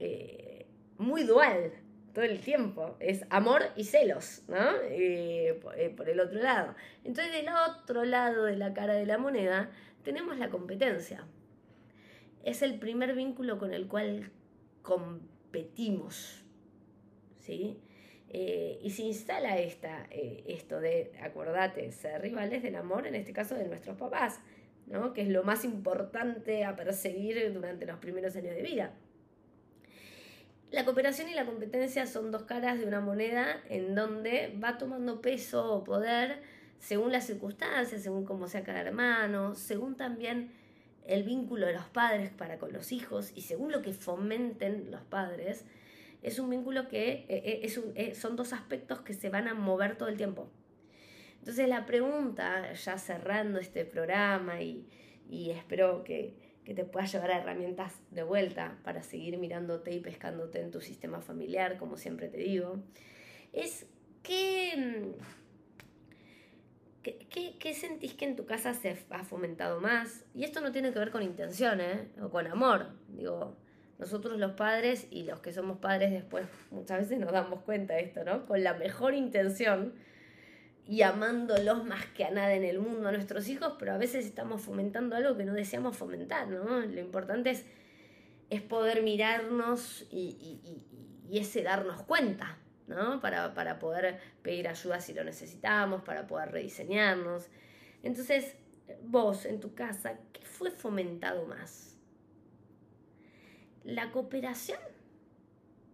eh, 0.00 0.66
muy 0.96 1.24
dual 1.24 1.72
todo 2.12 2.24
el 2.24 2.40
tiempo. 2.40 2.96
Es 3.00 3.24
amor 3.30 3.62
y 3.76 3.84
celos, 3.84 4.42
¿no? 4.48 4.74
Eh, 4.90 5.60
eh, 5.76 5.90
por 5.96 6.08
el 6.08 6.20
otro 6.20 6.40
lado. 6.40 6.74
Entonces, 7.04 7.32
del 7.32 7.48
otro 7.48 8.04
lado 8.04 8.44
de 8.44 8.56
la 8.56 8.74
cara 8.74 8.94
de 8.94 9.06
la 9.06 9.18
moneda, 9.18 9.70
tenemos 10.02 10.38
la 10.38 10.50
competencia. 10.50 11.26
Es 12.44 12.62
el 12.62 12.78
primer 12.78 13.14
vínculo 13.14 13.58
con 13.58 13.72
el 13.72 13.88
cual 13.88 14.30
competimos. 14.82 16.44
¿Sí? 17.40 17.80
y 18.30 18.90
se 18.90 19.04
instala 19.04 19.56
esta, 19.56 20.06
esto 20.10 20.80
de, 20.80 21.12
acordate, 21.22 21.90
ser 21.92 22.20
rivales 22.20 22.62
del 22.62 22.76
amor, 22.76 23.06
en 23.06 23.14
este 23.14 23.32
caso 23.32 23.54
de 23.54 23.66
nuestros 23.66 23.96
papás, 23.96 24.40
¿no? 24.86 25.14
que 25.14 25.22
es 25.22 25.28
lo 25.28 25.44
más 25.44 25.64
importante 25.64 26.66
a 26.66 26.76
perseguir 26.76 27.50
durante 27.54 27.86
los 27.86 27.96
primeros 28.00 28.36
años 28.36 28.54
de 28.54 28.62
vida. 28.62 28.92
La 30.70 30.84
cooperación 30.84 31.28
y 31.28 31.34
la 31.34 31.46
competencia 31.46 32.06
son 32.06 32.30
dos 32.30 32.42
caras 32.42 32.78
de 32.78 32.86
una 32.86 33.00
moneda 33.00 33.62
en 33.68 33.94
donde 33.94 34.56
va 34.62 34.76
tomando 34.76 35.20
peso 35.20 35.72
o 35.72 35.84
poder 35.84 36.42
según 36.78 37.10
las 37.10 37.26
circunstancias, 37.26 38.02
según 38.02 38.24
cómo 38.24 38.48
sea 38.48 38.62
cada 38.62 38.80
hermano, 38.80 39.54
según 39.54 39.96
también 39.96 40.52
el 41.06 41.22
vínculo 41.22 41.66
de 41.66 41.72
los 41.72 41.86
padres 41.86 42.30
para 42.30 42.58
con 42.58 42.72
los 42.72 42.92
hijos 42.92 43.32
y 43.34 43.42
según 43.42 43.72
lo 43.72 43.80
que 43.80 43.94
fomenten 43.94 44.90
los 44.90 45.02
padres, 45.02 45.64
es 46.22 46.38
un 46.38 46.50
vínculo 46.50 46.88
que 46.88 47.10
eh, 47.12 47.26
eh, 47.28 47.60
es 47.62 47.80
eh, 47.94 48.14
son 48.14 48.36
dos 48.36 48.52
aspectos 48.52 49.00
que 49.00 49.14
se 49.14 49.30
van 49.30 49.48
a 49.48 49.54
mover 49.54 49.96
todo 49.96 50.08
el 50.08 50.16
tiempo. 50.16 50.50
Entonces 51.38 51.68
la 51.68 51.86
pregunta, 51.86 52.72
ya 52.74 52.98
cerrando 52.98 53.58
este 53.58 53.84
programa 53.84 54.60
y, 54.60 54.86
espero 55.50 56.04
que, 56.04 56.34
que 56.68 56.74
te 56.74 56.84
pueda 56.84 57.06
llevar 57.06 57.30
a 57.30 57.38
herramientas 57.38 57.94
de 58.10 58.22
vuelta 58.22 58.76
para 58.84 59.02
seguir 59.02 59.38
mirándote 59.38 59.90
y 59.90 60.00
pescándote 60.00 60.60
en 60.60 60.70
tu 60.70 60.82
sistema 60.82 61.22
familiar, 61.22 61.78
como 61.78 61.96
siempre 61.96 62.28
te 62.28 62.36
digo, 62.36 62.76
es 63.54 63.86
que 64.22 65.14
¿Qué, 67.02 67.72
sentís 67.72 68.12
que 68.12 68.26
en 68.26 68.36
tu 68.36 68.44
casa 68.44 68.74
se 68.74 68.98
ha 69.08 69.24
fomentado 69.24 69.80
más? 69.80 70.26
Y 70.34 70.44
esto 70.44 70.60
no 70.60 70.70
tiene 70.70 70.92
que 70.92 70.98
ver 70.98 71.10
con 71.10 71.22
intención, 71.22 71.80
¿eh? 71.80 72.10
O 72.20 72.28
con 72.28 72.46
amor. 72.46 72.90
Digo, 73.08 73.56
nosotros 73.98 74.38
los 74.38 74.52
padres 74.52 75.06
y 75.10 75.22
los 75.22 75.40
que 75.40 75.54
somos 75.54 75.78
padres 75.78 76.10
después 76.10 76.46
muchas 76.70 76.98
veces 76.98 77.18
nos 77.18 77.32
damos 77.32 77.62
cuenta 77.62 77.94
de 77.94 78.02
esto, 78.02 78.24
¿no? 78.24 78.44
Con 78.44 78.62
la 78.62 78.74
mejor 78.74 79.14
intención 79.14 79.94
y 80.88 81.02
amándolos 81.02 81.84
más 81.84 82.06
que 82.06 82.24
a 82.24 82.30
nada 82.30 82.54
en 82.54 82.64
el 82.64 82.78
mundo 82.78 83.08
a 83.08 83.12
nuestros 83.12 83.46
hijos, 83.50 83.74
pero 83.78 83.92
a 83.92 83.98
veces 83.98 84.24
estamos 84.24 84.62
fomentando 84.62 85.16
algo 85.16 85.36
que 85.36 85.44
no 85.44 85.52
deseamos 85.52 85.94
fomentar, 85.94 86.48
¿no? 86.48 86.80
Lo 86.80 87.00
importante 87.00 87.50
es, 87.50 87.66
es 88.48 88.62
poder 88.62 89.02
mirarnos 89.02 90.06
y, 90.10 90.58
ese 91.30 91.62
darnos 91.62 92.02
cuenta, 92.04 92.56
¿no? 92.86 93.20
Para, 93.20 93.52
para 93.52 93.78
poder 93.78 94.18
pedir 94.40 94.66
ayuda 94.66 94.98
si 94.98 95.12
lo 95.12 95.24
necesitamos, 95.24 96.02
para 96.04 96.26
poder 96.26 96.52
rediseñarnos. 96.52 97.48
Entonces, 98.02 98.56
vos 99.02 99.44
en 99.44 99.60
tu 99.60 99.74
casa, 99.74 100.18
¿qué 100.32 100.40
fue 100.46 100.70
fomentado 100.70 101.44
más? 101.44 101.98
¿La 103.84 104.10
cooperación 104.10 104.80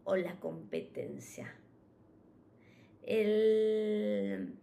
o 0.05 0.15
la 0.15 0.37
competencia? 0.37 1.53
El, 3.03 4.57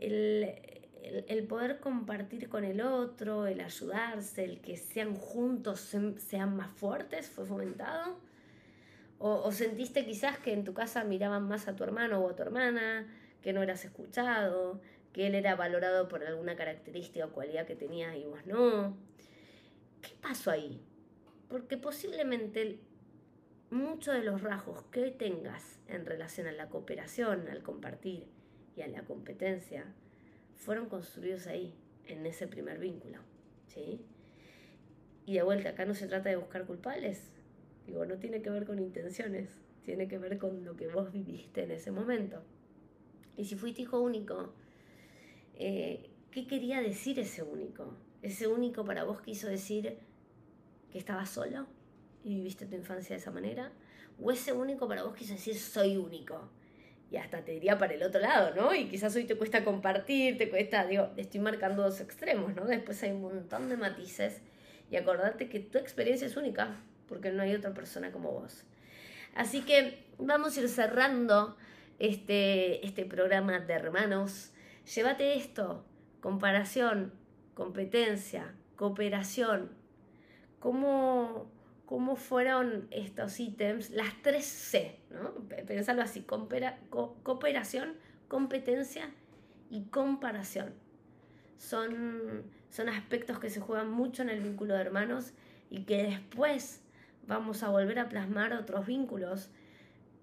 el, 0.00 0.54
el, 1.28 1.46
poder 1.46 1.80
compartir 1.80 2.48
con 2.48 2.64
el 2.64 2.80
otro, 2.80 3.46
el 3.46 3.60
ayudarse, 3.60 4.44
el 4.44 4.60
que 4.60 4.76
sean 4.76 5.14
juntos, 5.14 5.94
sean 6.18 6.56
más 6.56 6.70
fuertes, 6.70 7.28
fue 7.28 7.46
fomentado. 7.46 8.18
O, 9.18 9.50
sentiste 9.50 10.04
quizás 10.04 10.38
que 10.38 10.52
en 10.52 10.64
tu 10.64 10.74
casa 10.74 11.02
miraban 11.04 11.48
más 11.48 11.68
a 11.68 11.76
tu 11.76 11.84
hermano 11.84 12.20
o 12.20 12.28
a 12.28 12.36
tu 12.36 12.42
hermana, 12.42 13.06
que 13.40 13.52
no 13.52 13.62
eras 13.62 13.84
escuchado, 13.84 14.80
que 15.12 15.26
él 15.26 15.34
era 15.34 15.54
valorado 15.54 16.08
por 16.08 16.22
alguna 16.22 16.54
característica 16.56 17.24
o 17.24 17.32
cualidad 17.32 17.66
que 17.66 17.76
tenía 17.76 18.14
y 18.16 18.24
vos 18.24 18.44
no. 18.44 18.94
¿Qué 20.02 20.10
pasó 20.20 20.50
ahí? 20.50 20.82
Porque 21.48 21.78
posiblemente 21.78 22.78
muchos 23.70 24.14
de 24.14 24.22
los 24.22 24.42
rasgos 24.42 24.82
que 24.90 25.10
tengas 25.10 25.78
en 25.88 26.04
relación 26.04 26.46
a 26.46 26.52
la 26.52 26.68
cooperación, 26.68 27.48
al 27.48 27.62
compartir 27.62 28.26
y 28.76 28.82
a 28.82 28.88
la 28.88 29.02
competencia 29.02 29.84
fueron 30.56 30.88
construidos 30.88 31.46
ahí, 31.46 31.74
en 32.06 32.24
ese 32.26 32.46
primer 32.46 32.78
vínculo. 32.78 33.18
¿sí? 33.66 34.00
Y 35.24 35.34
de 35.34 35.42
vuelta, 35.42 35.70
acá 35.70 35.84
no 35.84 35.94
se 35.94 36.06
trata 36.06 36.28
de 36.28 36.36
buscar 36.36 36.66
culpables, 36.66 37.32
Digo, 37.86 38.04
no 38.04 38.18
tiene 38.18 38.42
que 38.42 38.50
ver 38.50 38.66
con 38.66 38.80
intenciones, 38.80 39.48
tiene 39.84 40.08
que 40.08 40.18
ver 40.18 40.38
con 40.38 40.64
lo 40.64 40.76
que 40.76 40.88
vos 40.88 41.12
viviste 41.12 41.62
en 41.62 41.70
ese 41.70 41.92
momento. 41.92 42.42
Y 43.36 43.44
si 43.44 43.54
fuiste 43.54 43.82
hijo 43.82 44.00
único, 44.00 44.52
eh, 45.54 46.10
¿qué 46.32 46.46
quería 46.46 46.80
decir 46.80 47.18
ese 47.20 47.42
único? 47.42 47.96
¿Ese 48.22 48.48
único 48.48 48.84
para 48.84 49.04
vos 49.04 49.20
quiso 49.20 49.46
decir 49.46 49.98
que 50.90 50.98
estabas 50.98 51.30
solo 51.30 51.66
y 52.24 52.34
viviste 52.34 52.66
tu 52.66 52.74
infancia 52.74 53.14
de 53.14 53.20
esa 53.20 53.30
manera? 53.30 53.72
¿O 54.20 54.32
ese 54.32 54.52
único 54.52 54.88
para 54.88 55.04
vos 55.04 55.14
quiso 55.14 55.34
decir 55.34 55.54
soy 55.54 55.96
único? 55.96 56.50
Y 57.10 57.16
hasta 57.16 57.44
te 57.44 57.52
diría 57.52 57.78
para 57.78 57.94
el 57.94 58.02
otro 58.02 58.20
lado, 58.20 58.54
¿no? 58.54 58.74
Y 58.74 58.88
quizás 58.88 59.14
hoy 59.14 59.24
te 59.24 59.36
cuesta 59.36 59.64
compartir, 59.64 60.38
te 60.38 60.50
cuesta, 60.50 60.84
digo, 60.86 61.10
estoy 61.16 61.40
marcando 61.40 61.82
dos 61.82 62.00
extremos, 62.00 62.54
¿no? 62.54 62.64
Después 62.64 63.02
hay 63.02 63.12
un 63.12 63.22
montón 63.22 63.68
de 63.68 63.76
matices 63.76 64.40
y 64.90 64.96
acordarte 64.96 65.48
que 65.48 65.60
tu 65.60 65.78
experiencia 65.78 66.26
es 66.26 66.36
única 66.36 66.76
porque 67.08 67.30
no 67.30 67.42
hay 67.42 67.54
otra 67.54 67.72
persona 67.74 68.10
como 68.10 68.32
vos. 68.32 68.64
Así 69.34 69.62
que 69.62 70.04
vamos 70.18 70.56
a 70.56 70.60
ir 70.60 70.68
cerrando 70.68 71.56
este, 71.98 72.84
este 72.84 73.04
programa 73.04 73.60
de 73.60 73.72
hermanos. 73.72 74.50
Llévate 74.94 75.36
esto, 75.36 75.84
comparación, 76.20 77.12
competencia, 77.54 78.54
cooperación. 78.76 79.70
¿Cómo, 80.58 81.50
cómo 81.86 82.16
fueron 82.16 82.88
estos 82.90 83.40
ítems? 83.40 83.90
Las 83.90 84.20
tres 84.22 84.44
C, 84.44 84.98
¿no? 85.10 85.32
Pensarlo 85.66 86.02
así, 86.02 86.26
cooperación, 87.22 87.94
competencia 88.28 89.10
y 89.70 89.84
comparación. 89.84 90.74
Son, 91.56 92.42
son 92.68 92.88
aspectos 92.88 93.38
que 93.38 93.48
se 93.48 93.60
juegan 93.60 93.90
mucho 93.90 94.22
en 94.22 94.28
el 94.28 94.40
vínculo 94.40 94.74
de 94.74 94.80
hermanos 94.82 95.32
y 95.70 95.84
que 95.84 96.02
después 96.02 96.82
vamos 97.26 97.62
a 97.62 97.70
volver 97.70 97.98
a 97.98 98.08
plasmar 98.08 98.52
otros 98.52 98.86
vínculos 98.86 99.50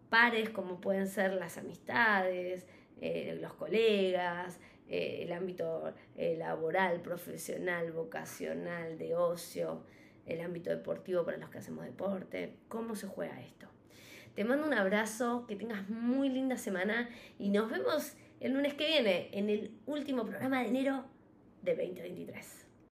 pares 0.09 0.51
como 0.51 0.79
pueden 0.79 1.07
ser 1.07 1.33
las 1.33 1.57
amistades, 1.57 2.67
eh, 3.01 3.35
los 3.41 3.53
colegas, 3.53 4.59
eh, 4.87 5.23
el 5.23 5.31
ámbito 5.31 5.91
eh, 6.15 6.35
laboral, 6.37 7.01
profesional, 7.01 7.91
vocacional, 7.91 8.99
de 8.99 9.15
ocio, 9.15 9.81
el 10.25 10.41
ámbito 10.41 10.69
deportivo 10.69 11.23
para 11.23 11.37
los 11.37 11.49
que 11.49 11.57
hacemos 11.57 11.85
deporte. 11.85 12.55
¿Cómo 12.67 12.95
se 12.95 13.07
juega 13.07 13.41
esto? 13.41 13.67
Te 14.35 14.43
mando 14.43 14.65
un 14.65 14.73
abrazo, 14.73 15.45
que 15.47 15.55
tengas 15.55 15.89
muy 15.89 16.29
linda 16.29 16.57
semana 16.57 17.09
y 17.37 17.49
nos 17.49 17.69
vemos 17.69 18.13
el 18.39 18.53
lunes 18.53 18.73
que 18.73 18.87
viene 18.87 19.29
en 19.31 19.49
el 19.49 19.71
último 19.85 20.25
programa 20.25 20.61
de 20.61 20.69
enero 20.69 21.05
de 21.61 21.75
2023. 21.75 22.62